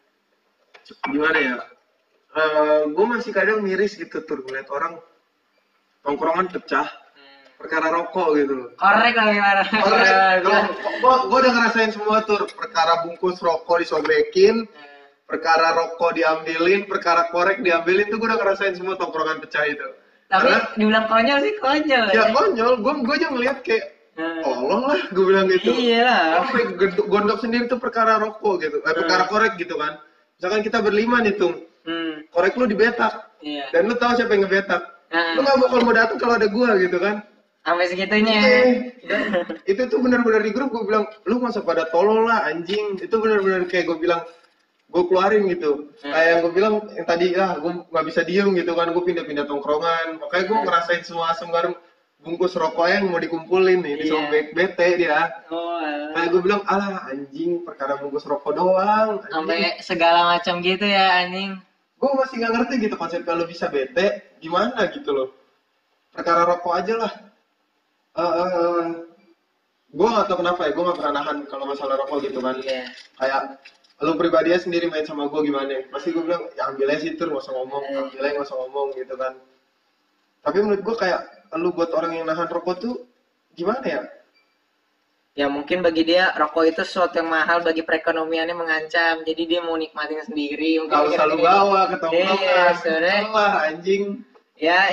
[1.06, 1.54] gimana ya?
[2.88, 4.98] Gue masih kadang miris gitu tuh ngeliat orang
[6.00, 7.46] tongkrongan pecah Hmm.
[7.54, 8.54] perkara rokok gitu.
[8.74, 10.42] Korek lah gimana Korek,
[10.98, 14.66] gua udah ngerasain semua tuh perkara bungkus rokok disobekin
[15.30, 19.88] perkara rokok diambilin perkara korek diambilin tuh gue udah ngerasain semua tongkrongan pecah itu.
[20.26, 22.34] Tapi Karena, dibilang konyol sih konyol ya.
[22.34, 22.72] Konyol.
[22.82, 23.84] Gue gue aja ngeliat kayak
[24.20, 24.42] Hmm.
[24.44, 25.70] tolong lah gue bilang gitu.
[25.72, 26.76] Iya sampai
[27.08, 28.78] gondok sendiri tuh perkara rokok gitu.
[28.84, 29.96] Eh, perkara korek gitu kan.
[30.36, 32.28] Misalkan kita berlima nih tuh hmm.
[32.34, 33.32] korek lu dibetak.
[33.40, 33.72] Iya.
[33.72, 34.82] Dan lu tahu siapa yang ngebetak?
[35.10, 37.24] Nah, lu gak bakal mau datang kalau ada gua gitu kan.
[37.60, 38.40] Sampai segitunya.
[38.40, 38.68] Eh,
[39.04, 39.20] dan
[39.68, 42.96] itu tuh benar-benar di grup gue bilang lu masa pada tolol lah anjing.
[43.00, 44.24] Itu benar-benar kayak gue bilang
[44.90, 45.94] gue keluarin gitu.
[46.02, 46.10] Hmm.
[46.10, 48.90] kayak yang gue bilang yang tadi ah gue nggak bisa diem gitu kan.
[48.90, 50.18] Gue pindah-pindah tongkrongan.
[50.18, 50.66] Makanya gue Hmm.
[50.66, 51.74] ngerasain semua garam
[52.20, 54.00] bungkus rokoknya yang mau dikumpulin nih Iya.
[54.04, 55.30] disobek bete dia.
[55.48, 56.12] Oh alah.
[56.12, 59.32] kayak gue bilang alah anjing perkara bungkus rokok doang anjing.
[59.32, 61.56] sampai segala macam gitu ya anjing.
[61.96, 64.90] Gue masih nggak ngerti gitu konsep kalau bisa bete gimana?
[64.92, 65.28] gitu loh.
[66.12, 67.12] Perkara rokok aja lah.
[68.18, 68.84] Eh
[69.90, 72.54] gue nggak tahu kenapa ya gue nggak pernah nahan kalau masalah rokok gitu kan.
[72.60, 72.84] Iya.
[73.16, 73.40] Kayak
[74.00, 75.84] lu pribadi sendiri main sama gue gimana?
[75.88, 78.00] Pasti gue bilang ya ambil aja sih tur nggak usah ngomong Eh.
[78.00, 79.32] ambil aja nggak usah ngomong gitu kan.
[80.40, 81.20] Tapi menurut gue kayak
[81.54, 82.94] lu buat orang yang nahan rokok tuh
[83.52, 84.02] gimana ya?
[85.36, 89.76] Ya mungkin bagi dia rokok itu sesuatu yang mahal bagi perekonomiannya mengancam jadi dia mau
[89.76, 92.72] nikmatin sendiri mungkin Gak usah lu bawa ke tongkrongan.
[92.80, 93.20] Sebenarnya.
[93.30, 94.02] lah anjing
[94.60, 94.92] ya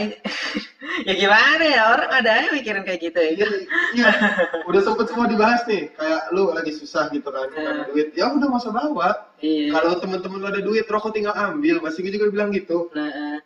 [1.07, 3.47] ya gimana ya orang ada aja mikirin kayak gitu ya Iya,
[3.93, 4.09] iya.
[4.63, 5.91] Udah sempet semua dibahas nih.
[5.91, 8.15] Kayak lu lagi susah gitu kan, nggak ada duit.
[8.15, 9.27] Ya udah masa bawa.
[9.43, 11.83] iya Kalau temen-temen lu ada duit, rokok tinggal ambil.
[11.83, 12.87] Pasti gue juga bilang gitu.
[12.95, 13.37] nah eh.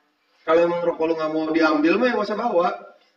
[0.45, 2.69] Kalau emang rokok lu nggak mau diambil mah ya usah bawa.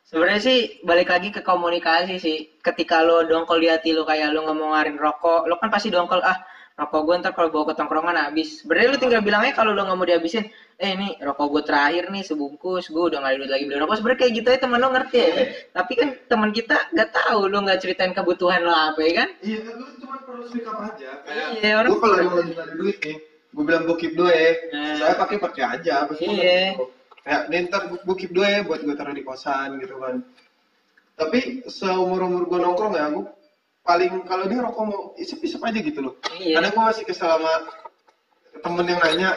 [0.04, 4.44] sebenarnya sih balik lagi ke komunikasi sih ketika lo dongkol di hati lo kayak lo
[4.44, 6.36] nggak mau ngarin rokok lo kan pasti dongkol ah
[6.74, 9.86] rokok gue ntar kalau bawa ke tongkrongan habis sebenarnya lo tinggal bilang aja kalau lo
[9.86, 10.42] nggak mau dihabisin
[10.74, 13.94] eh ini rokok gue terakhir nih sebungkus gue udah nggak ada duit lagi beli rokok
[13.94, 15.30] sebenarnya kayak gitu aja teman lo ngerti ya
[15.70, 19.58] tapi kan teman kita nggak tahu lo nggak ceritain kebutuhan lo apa ya kan Iya,
[19.70, 21.10] lu cuma perlu speak up aja.
[21.22, 23.16] Kayak Iya, orang- gue kalau emang lagi ada duit nih,
[23.54, 24.50] gue bilang gue keep dua ya.
[24.74, 24.94] Nah.
[24.98, 25.94] Saya pakai pakai aja.
[26.10, 26.58] Iya.
[26.74, 26.84] gitu.
[27.22, 30.26] Kayak nih ntar gue keep dua ya buat gue taruh di kosan gitu kan.
[31.14, 31.38] Tapi
[31.70, 33.24] seumur umur gue nongkrong ya, gue
[33.84, 36.14] paling kalau dia rokok mau isep-isep aja gitu loh.
[36.40, 37.54] iya Karena gue masih kesel sama
[38.64, 39.30] temen yang nanya,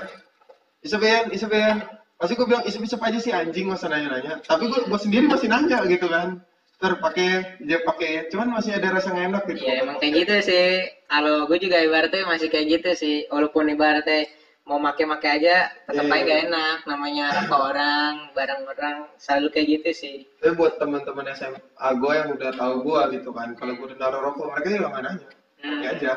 [0.81, 1.83] isep ya, isep ya.
[2.17, 4.41] Pasti gue bilang isep-isep aja sih anjing masa nanya-nanya.
[4.41, 6.41] Tapi gue gue sendiri masih nanya gitu kan.
[6.77, 10.35] ter pakai dia pakai cuman masih ada rasa nggak enak gitu ya emang kayak gitu
[10.45, 14.29] sih kalau gue juga ibaratnya masih kayak gitu sih walaupun ibaratnya
[14.67, 16.13] mau make-make aja tetap Iya.
[16.13, 21.31] aja gak enak namanya rokok orang barang orang selalu kayak gitu sih tapi buat teman-teman
[21.31, 21.59] SMA
[21.95, 25.03] gue yang udah tahu gue gitu kan kalau gue udah naruh rokok mereka juga nggak
[25.03, 25.81] nanya Hmm.
[25.81, 26.13] ya aja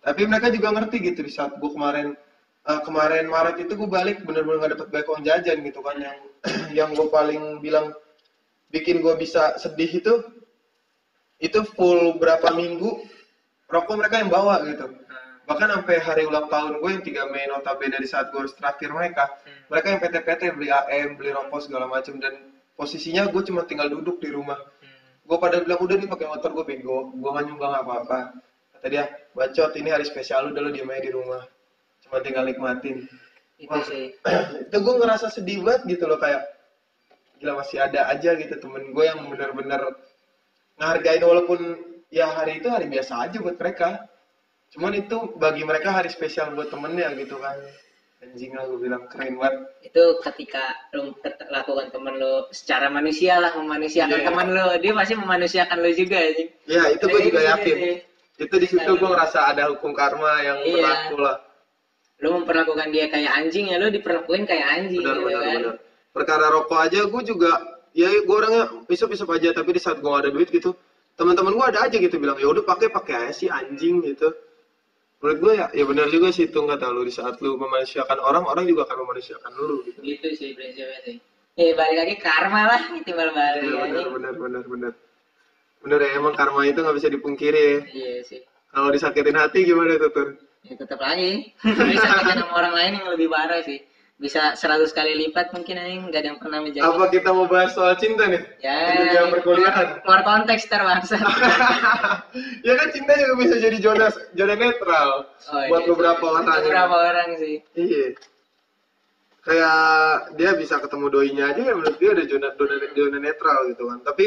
[0.00, 2.16] tapi mereka juga ngerti gitu di saat gue kemarin
[2.62, 6.16] eh, kemarin Maret itu gue balik bener-bener nggak dapet uang jajan gitu kan yang
[6.78, 7.92] yang gue paling bilang
[8.70, 10.14] bikin gue bisa sedih itu
[11.40, 13.04] itu full berapa minggu
[13.66, 14.99] rokok mereka yang bawa gitu Hmm.
[15.50, 18.94] Bahkan sampai hari ulang tahun gue yang 3 Mei notabene di saat gue harus traktir
[18.94, 19.66] mereka Hmm.
[19.66, 22.38] mereka yang PT-PT beli AM beli rokok segala macam dan
[22.78, 25.26] posisinya gue cuma tinggal duduk di rumah Hmm.
[25.26, 28.18] gue pada bilang udah nih pakai motor gue bego gue nggak nyumbang apa-apa
[28.78, 31.42] kata dia bacot ini hari spesial lu udah lu diem aja di rumah
[32.06, 33.10] cuma tinggal nikmatin
[33.58, 33.82] itu Wah.
[33.82, 34.14] sih
[34.70, 36.46] itu gue ngerasa sedih banget gitu loh kayak
[37.42, 39.98] gila masih ada aja gitu temen gue yang bener-bener
[40.78, 41.58] ngehargain walaupun
[42.10, 44.09] ya hari itu hari biasa aja buat mereka
[44.70, 47.58] cuman itu bagi mereka hari spesial buat temennya gitu kan.
[48.20, 49.64] Anjing lah gue bilang keren banget.
[49.80, 54.26] Itu ketika ket- lakukan temen lu secara manusia lah memanusiakan Iya.
[54.28, 54.66] temen lu.
[54.78, 56.48] Dia pasti memanusiakan lu juga anjing.
[56.68, 57.76] Ya itu gue Kayak juga gitu yakin.
[58.40, 60.74] itu di situ gue ngerasa ada hukum karma yang Iya.
[60.76, 61.36] berlaku lah.
[62.20, 65.54] Lu memperlakukan dia kayak anjing ya lu diperlakuin kayak anjing benar gitu benar kan?
[65.56, 65.74] benar.
[66.12, 67.50] Perkara rokok aja gue juga
[67.90, 70.76] ya gue orangnya bisa bisa aja tapi di saat gue gak ada duit gitu
[71.16, 74.30] teman-teman gue ada aja gitu bilang ya udah pakai pakai aja sih anjing gitu
[75.20, 78.18] menurut gue ya ya benar juga sih itu nggak tahu lu di saat lu memanusiakan
[78.24, 80.00] orang orang juga akan memanusiakan lu gitu.
[80.00, 81.16] Gitu sih prinsipnya sih.
[81.60, 84.92] Eh balik lagi karma lah timbal balik benar benar benar benar benar.
[85.80, 87.80] Benar ya emang karma itu nggak bisa dipungkiri ya.
[87.92, 88.40] iya sih.
[88.70, 90.28] Kalau disakitin hati gimana tuh Tur?
[90.64, 91.56] ya tetap lagi
[91.90, 93.80] bisa sama orang lain yang lebih parah sih
[94.20, 96.12] bisa 100 kali lipat mungkin anjing.
[96.12, 98.42] Nggak ada yang pernah menjaga apa kita mau bahas soal cinta nih?
[98.60, 100.04] Ya Di dunia perkuliahan.
[100.04, 101.16] Keluar konteks ntar bangsa
[102.68, 106.32] ya kan cinta juga bisa jadi zona zona netral Oh, buat iya, beberapa iya.
[106.36, 107.56] orang beberapa orang sih.
[107.72, 108.06] Iya.
[109.40, 109.80] Kayak
[110.36, 113.98] dia bisa ketemu doinya aja ya menurut dia ada zona, zona, zona netral gitu kan.
[114.04, 114.26] Tapi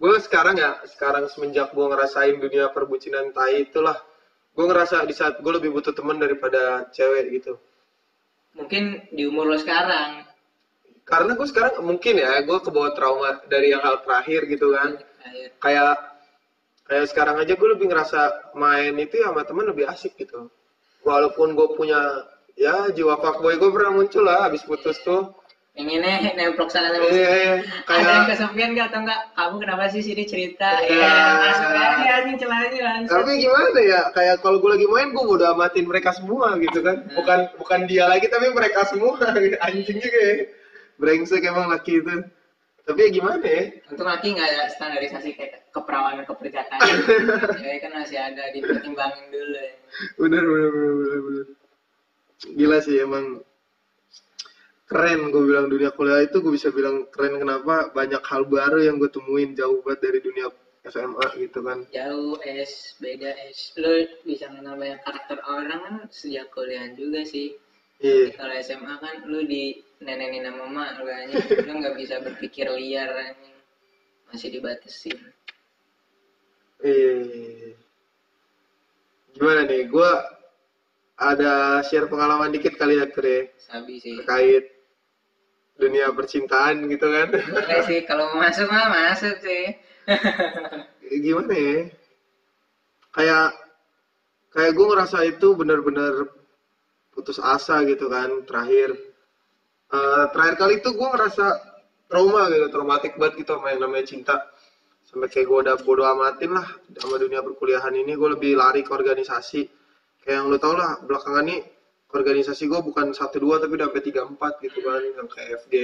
[0.00, 4.00] gue sekarang ya, sekarang semenjak gue ngerasain dunia perbucinan tai itulah,
[4.56, 7.60] gue ngerasa di saat gue lebih butuh teman daripada cewek gitu.
[8.54, 10.24] Mungkin di umur lo sekarang
[11.04, 14.96] Karena gue sekarang mungkin ya, gue kebawa trauma dari yang hal terakhir gitu kan.
[14.96, 15.48] Akhir.
[15.60, 15.94] Kayak
[16.88, 18.20] kayak sekarang aja gue lebih ngerasa
[18.56, 20.48] main itu ya sama temen lebih asik gitu.
[21.04, 22.00] Walaupun gue punya
[22.56, 25.36] ya jiwa fuckboy gue pernah muncul lah habis putus tuh.
[25.74, 27.26] Pengennya nemplok sana Iya, nemplok iya,
[27.90, 30.70] ada yang kayak kesepian gak atau enggak kamu kenapa sih sini cerita?
[30.86, 31.02] Iya.
[31.02, 34.02] ya masuk aja anjing celahnya langsung tapi gimana ya?
[34.14, 37.04] Kayak kalau gue lagi main gue udah amatin mereka semua gitu kan.
[37.10, 39.18] Bukan bukan dia lagi tapi mereka semua.
[39.34, 39.58] Gitu.
[39.66, 40.34] anjing juga ya.
[40.94, 42.22] Brengsek emang laki itu.
[42.84, 43.62] Tapi ya gimana ya?
[43.90, 46.80] Untuk laki nggak ada standarisasi kayak keperawanan keperjakaan
[47.58, 49.74] cewek kan masih ada dipertimbangin dulu ya.
[50.22, 51.46] bener bener bener bener, bener.
[52.54, 53.42] gila sih emang
[54.84, 57.40] keren gue bilang dunia kuliah itu gue bisa bilang keren.
[57.40, 57.90] Kenapa?
[57.92, 60.46] Banyak hal baru yang gue temuin jauh banget dari dunia
[60.84, 61.88] SMA gitu kan.
[61.88, 67.56] Jauh es beda es lo bisa kenal banyak karakter orang kan sejak kuliah juga sih.
[68.04, 68.36] Iya.
[68.36, 73.08] Kalau SMA kan lu di nenenin sama mak lu aja lu nggak bisa berpikir liar
[73.08, 73.56] anjing.
[74.28, 75.14] masih dibatasin
[76.82, 77.72] iya
[79.34, 79.90] gimana nih?
[79.90, 80.10] Gue
[81.14, 84.18] ada share pengalaman dikit kali ya Kre sabi sih.
[84.18, 84.66] Terkait
[85.78, 87.28] dunia percintaan gitu kan?
[87.34, 89.64] Boleh sih kalau mau masuk mah masuk sih.
[91.24, 91.76] Gimana ya?
[93.14, 93.48] Kayak
[94.50, 96.26] kayak gue ngerasa itu benar-benar
[97.14, 98.94] putus asa gitu kan terakhir.
[99.94, 101.46] Eh, terakhir kali itu gue ngerasa
[102.10, 104.36] trauma gitu traumatik banget gitu sama yang namanya cinta.
[105.06, 106.66] Sampai kayak gue udah bodo amatin lah
[106.98, 109.83] sama dunia perkuliahan ini gue lebih lari ke organisasi
[110.24, 111.60] kayak yang lo tau lah belakangan nih
[112.14, 115.02] organisasi gue bukan satu dua tapi udah sampai tiga empat gitu kan.
[115.04, 115.74] Yang kayak FG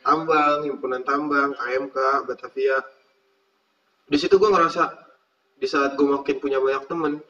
[0.00, 2.78] tambang himpunan tambang KMK Batavia.
[4.08, 4.82] Di situ gue ngerasa
[5.60, 7.20] di saat gue makin punya banyak temen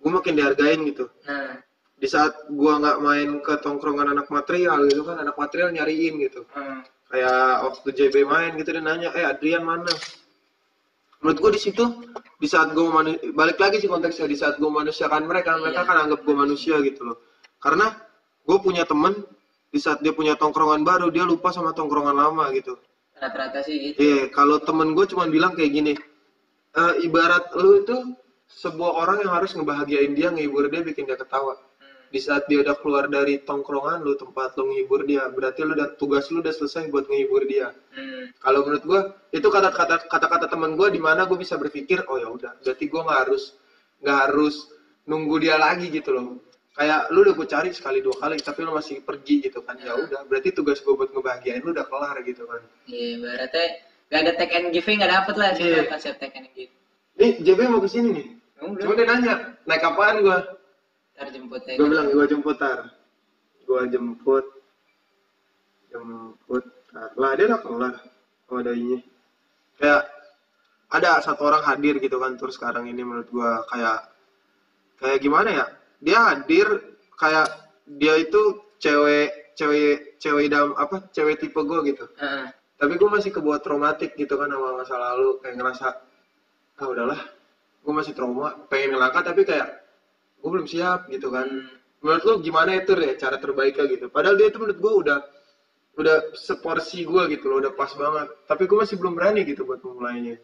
[0.00, 1.06] gue makin dihargain gitu.
[1.28, 1.60] Nah.
[2.00, 6.42] Di saat gue nggak main ke tongkrongan anak material gitu kan anak material nyariin gitu.
[6.50, 6.82] Hmm.
[7.10, 9.90] kayak waktu JB main gitu dia nanya eh Adrian mana
[11.20, 11.84] menurut gue di situ
[12.40, 15.88] di saat gue manu- balik lagi sih konteksnya di saat gue manusiakan mereka mereka Iya.
[15.88, 17.16] kan anggap gue manusia gitu loh
[17.60, 17.92] karena
[18.42, 19.12] gue punya temen
[19.70, 22.74] di saat dia punya tongkrongan baru dia lupa sama tongkrongan lama gitu
[23.14, 25.92] rata-rata sih gitu Iya, kalau temen gue cuma bilang kayak gini,
[26.72, 28.16] "Eh, ibarat lu itu
[28.48, 31.52] sebuah orang yang harus ngebahagiain dia, ngehibur dia, bikin dia ketawa.
[32.10, 35.94] Di saat dia udah keluar dari tongkrongan lu tempat lu ngehibur dia berarti lu udah
[35.94, 38.30] tugas lu udah selesai buat ngehibur dia Hmm.
[38.38, 39.00] kalau menurut gua
[39.30, 43.02] itu kata-kata kata-kata teman gua di mana gua bisa berpikir oh ya udah berarti gua
[43.02, 43.42] nggak harus
[43.98, 44.54] nggak harus
[45.06, 46.38] nunggu dia lagi gitu loh
[46.70, 49.90] kayak lu udah gue cari sekali dua kali tapi lu masih pergi gitu kan ya
[49.92, 53.64] udah berarti tugas gua buat ngebahagiain lu udah kelar gitu kan Iya, berarti
[54.06, 55.66] gak ada take and giving gak dapet lah Iya.
[55.66, 55.84] yeah.
[55.86, 56.70] konsep take and give.
[57.18, 58.26] nih JB mau ke sini nih
[58.60, 59.34] Udah, cuma dia nanya
[59.66, 60.59] naik apaan gua ntar
[61.28, 63.00] jemput gue bilang gue jemput tar
[63.70, 64.46] gue jemput.
[65.94, 66.64] Jemput.
[66.90, 67.94] Tar lah dia udah kelar
[68.50, 68.98] oh ada ini.
[69.78, 70.10] Kayak
[70.90, 74.10] ada satu orang hadir gitu kan terus sekarang ini menurut gue kayak
[74.98, 75.66] kayak gimana ya?
[76.02, 76.66] Dia hadir
[77.14, 77.46] kayak
[77.86, 82.06] dia itu cewek cewek cewek idam apa cewek tipe gue gitu.
[82.18, 82.50] Heeh.
[82.80, 85.88] tapi gue masih kebuat traumatik gitu kan sama masa lalu kayak ngerasa
[86.80, 87.20] ah udahlah.
[87.84, 89.79] Gue masih trauma pengen ngelangkah tapi kayak
[90.40, 91.48] gue belum siap gitu kan.
[92.00, 94.06] Menurut lo gimana itu ya cara terbaiknya gitu?
[94.08, 95.18] Padahal dia itu menurut gue udah
[96.00, 98.28] udah seporsi gue gitu loh udah pas banget.
[98.48, 100.40] Tapi gue masih belum berani gitu buat memulainya.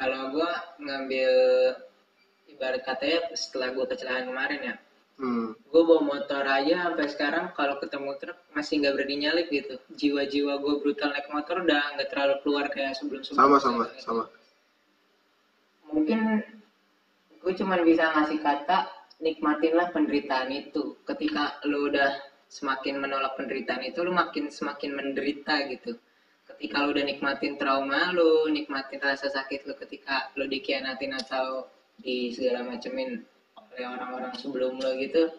[0.00, 0.48] Kalau gua
[0.80, 1.32] ngambil
[2.48, 4.74] ibarat katanya setelah gua kecelakaan kemarin ya,
[5.20, 5.52] hmm.
[5.68, 9.76] gue bawa motor aja sampai sekarang kalau ketemu truk masih nggak berani nyalip gitu.
[9.92, 14.24] Jiwa-jiwa gue brutal naik motor udah nggak terlalu keluar kayak sebelum-sebelum sama sama sama.
[15.92, 16.48] Mungkin
[17.40, 18.88] gue cuman bisa ngasih kata
[19.20, 20.96] nikmatinlah penderitaan itu.
[21.04, 22.20] Ketika lu udah
[22.50, 25.96] semakin menolak penderitaan itu lu makin semakin menderita gitu.
[26.44, 31.68] Ketika lu udah nikmatin trauma lu nikmatin rasa sakit lu ketika lu dikhianatin atau
[32.00, 33.22] di segala macemin
[33.54, 35.30] oleh orang-orang sebelum lo gitu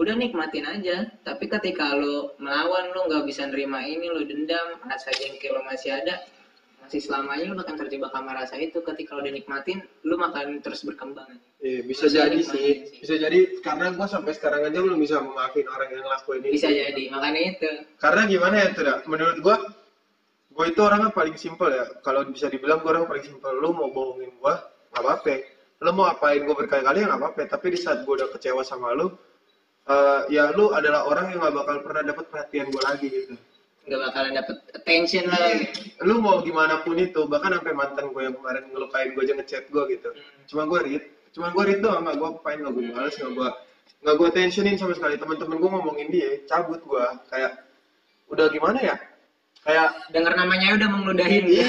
[0.00, 1.06] udah nikmatin aja.
[1.22, 5.94] Tapi ketika lu melawan lu nggak bisa nerima ini lu dendam rasa jengkel lu masih
[5.94, 6.24] ada
[6.86, 8.78] masih selamanya lu akan terjebak sama rasa itu.
[8.78, 11.26] Ketika lu udah nikmatin lu akan terus berkembang.
[11.58, 12.50] Iya, bisa Masih jadi sih.
[12.54, 12.74] sih.
[13.02, 16.70] bisa jadi karena gue sampai sekarang aja belum bisa memaafin orang yang ngelakuin ini bisa
[16.70, 17.70] jadi makanya itu.
[17.98, 18.98] Karena gimana ya tuh dah?
[19.10, 19.56] menurut gua
[20.54, 21.84] gua itu orangnya paling simpel ya.
[22.06, 23.50] Kalau bisa dibilang gua orang paling simpel.
[23.58, 24.62] Lu mau bohongin gua
[24.94, 25.34] nggak apa-apa.
[25.82, 27.40] Lu mau apain gua berkali-kali ya nggak apa-apa.
[27.50, 29.10] Tapi di saat gua udah kecewa sama lu
[29.90, 33.34] eh, ya lu adalah orang yang nggak bakal pernah dapat perhatian gua lagi gitu
[33.86, 35.62] nggak bakalan dapet attention lah.
[36.02, 39.64] Lu mau gimana pun itu bahkan sampai mantan gue yang kemarin ngelukain gue aja ngechat
[39.70, 40.10] gue gitu.
[40.50, 43.48] Cuma gue read cuma gue read doang nggak gue apain nggak gue balas nggak gue
[44.02, 45.14] nggak gue tensionin sama sekali.
[45.14, 47.62] Teman-teman gue ngomongin dia cabut gue kayak
[48.26, 48.96] udah gimana ya?
[49.66, 51.66] Kayak denger namanya udah mengeludahin iya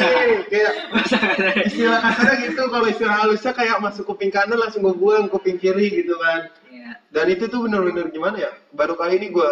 [0.50, 0.74] kayak
[1.70, 2.62] istilah kasarnya gitu.
[2.66, 6.50] Kalau istilah halusnya kayak masuk kuping kanan langsung gue buang kuping kiri gitu kan.
[6.68, 6.94] Iya.
[7.12, 8.52] dan itu tuh bener-bener gimana ya?
[8.74, 9.52] Baru kali ini gue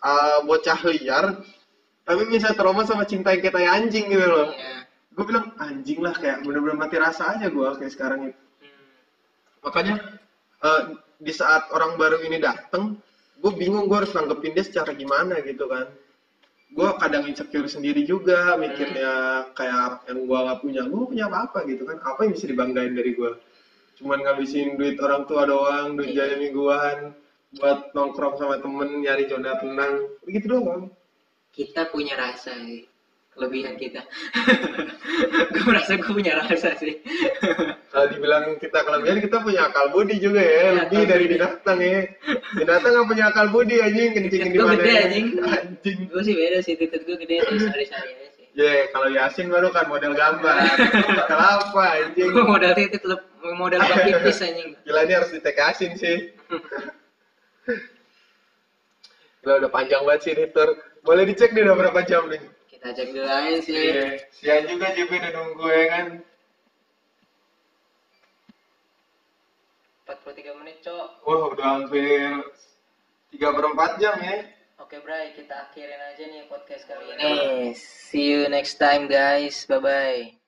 [0.00, 1.44] uh, bocah liar
[2.04, 4.52] tapi bisa trauma sama cinta yang kayak anjing gitu loh.
[4.52, 4.84] Iya.
[5.14, 8.90] gue bilang anjing lah kayak bener-bener mati rasa aja gue kayak sekarang itu Hmm.
[9.62, 9.94] makanya
[10.60, 10.82] eh,
[11.20, 12.98] di saat orang baru ini dateng
[13.38, 15.86] gue bingung gue harus nanggepin dia secara gimana gitu kan.
[16.74, 19.12] Gue kadang insecure sendiri juga mikirnya
[19.54, 22.02] kayak yang gue nggak punya gue punya apa apa gitu kan.
[22.02, 23.32] Apa yang bisa dibanggain dari gue
[23.94, 26.34] cuman ngabisin duit orang tua doang duit Iya.
[26.34, 26.98] jajan mingguan
[27.54, 29.94] buat nongkrong sama temen nyari zona tenang.
[30.26, 30.90] Begitu doang
[31.54, 32.84] kita punya rasa sih.
[33.34, 33.98] Kelebihan kita.
[35.54, 37.02] Gue merasa gue punya rasa sih.
[37.94, 40.50] Kalau dibilang kita kelebihan kita punya akal budi juga ya.
[40.50, 41.32] Iya, lebih dari budi.
[41.34, 42.00] binatang ya.
[42.58, 44.10] Binatang nggak punya akal budi anjing.
[44.14, 45.02] Kencingin di mana gede, ya.
[45.06, 45.26] anjing.
[45.42, 45.98] anjing.
[46.10, 48.46] Gue sih beda sih titik gue gede terus sari aja sih.
[48.54, 50.58] Ya kalau Yasin baru kan model gambar.
[51.26, 52.30] Bakal apa anjing.
[52.30, 53.18] Gue modal titik lu
[53.58, 54.78] modal bak pipis anjing.
[54.86, 56.34] Gila ini harus ditekasin sih.
[59.42, 62.40] Gila udah panjang banget sih ini tur boleh dicek nih udah berapa jam nih?
[62.72, 63.76] Kita cek dulu aja sih.
[63.76, 66.06] Iya, siang juga JB udah nunggu ya kan?
[70.04, 71.08] 43 menit cok.
[71.24, 72.28] Wah udah hampir
[73.32, 74.36] 3 per 4 jam ya.
[74.80, 77.72] Oke Bray, kita akhirin aja nih podcast kali ini.
[77.76, 79.64] See you next time guys.
[79.64, 80.43] Bye bye.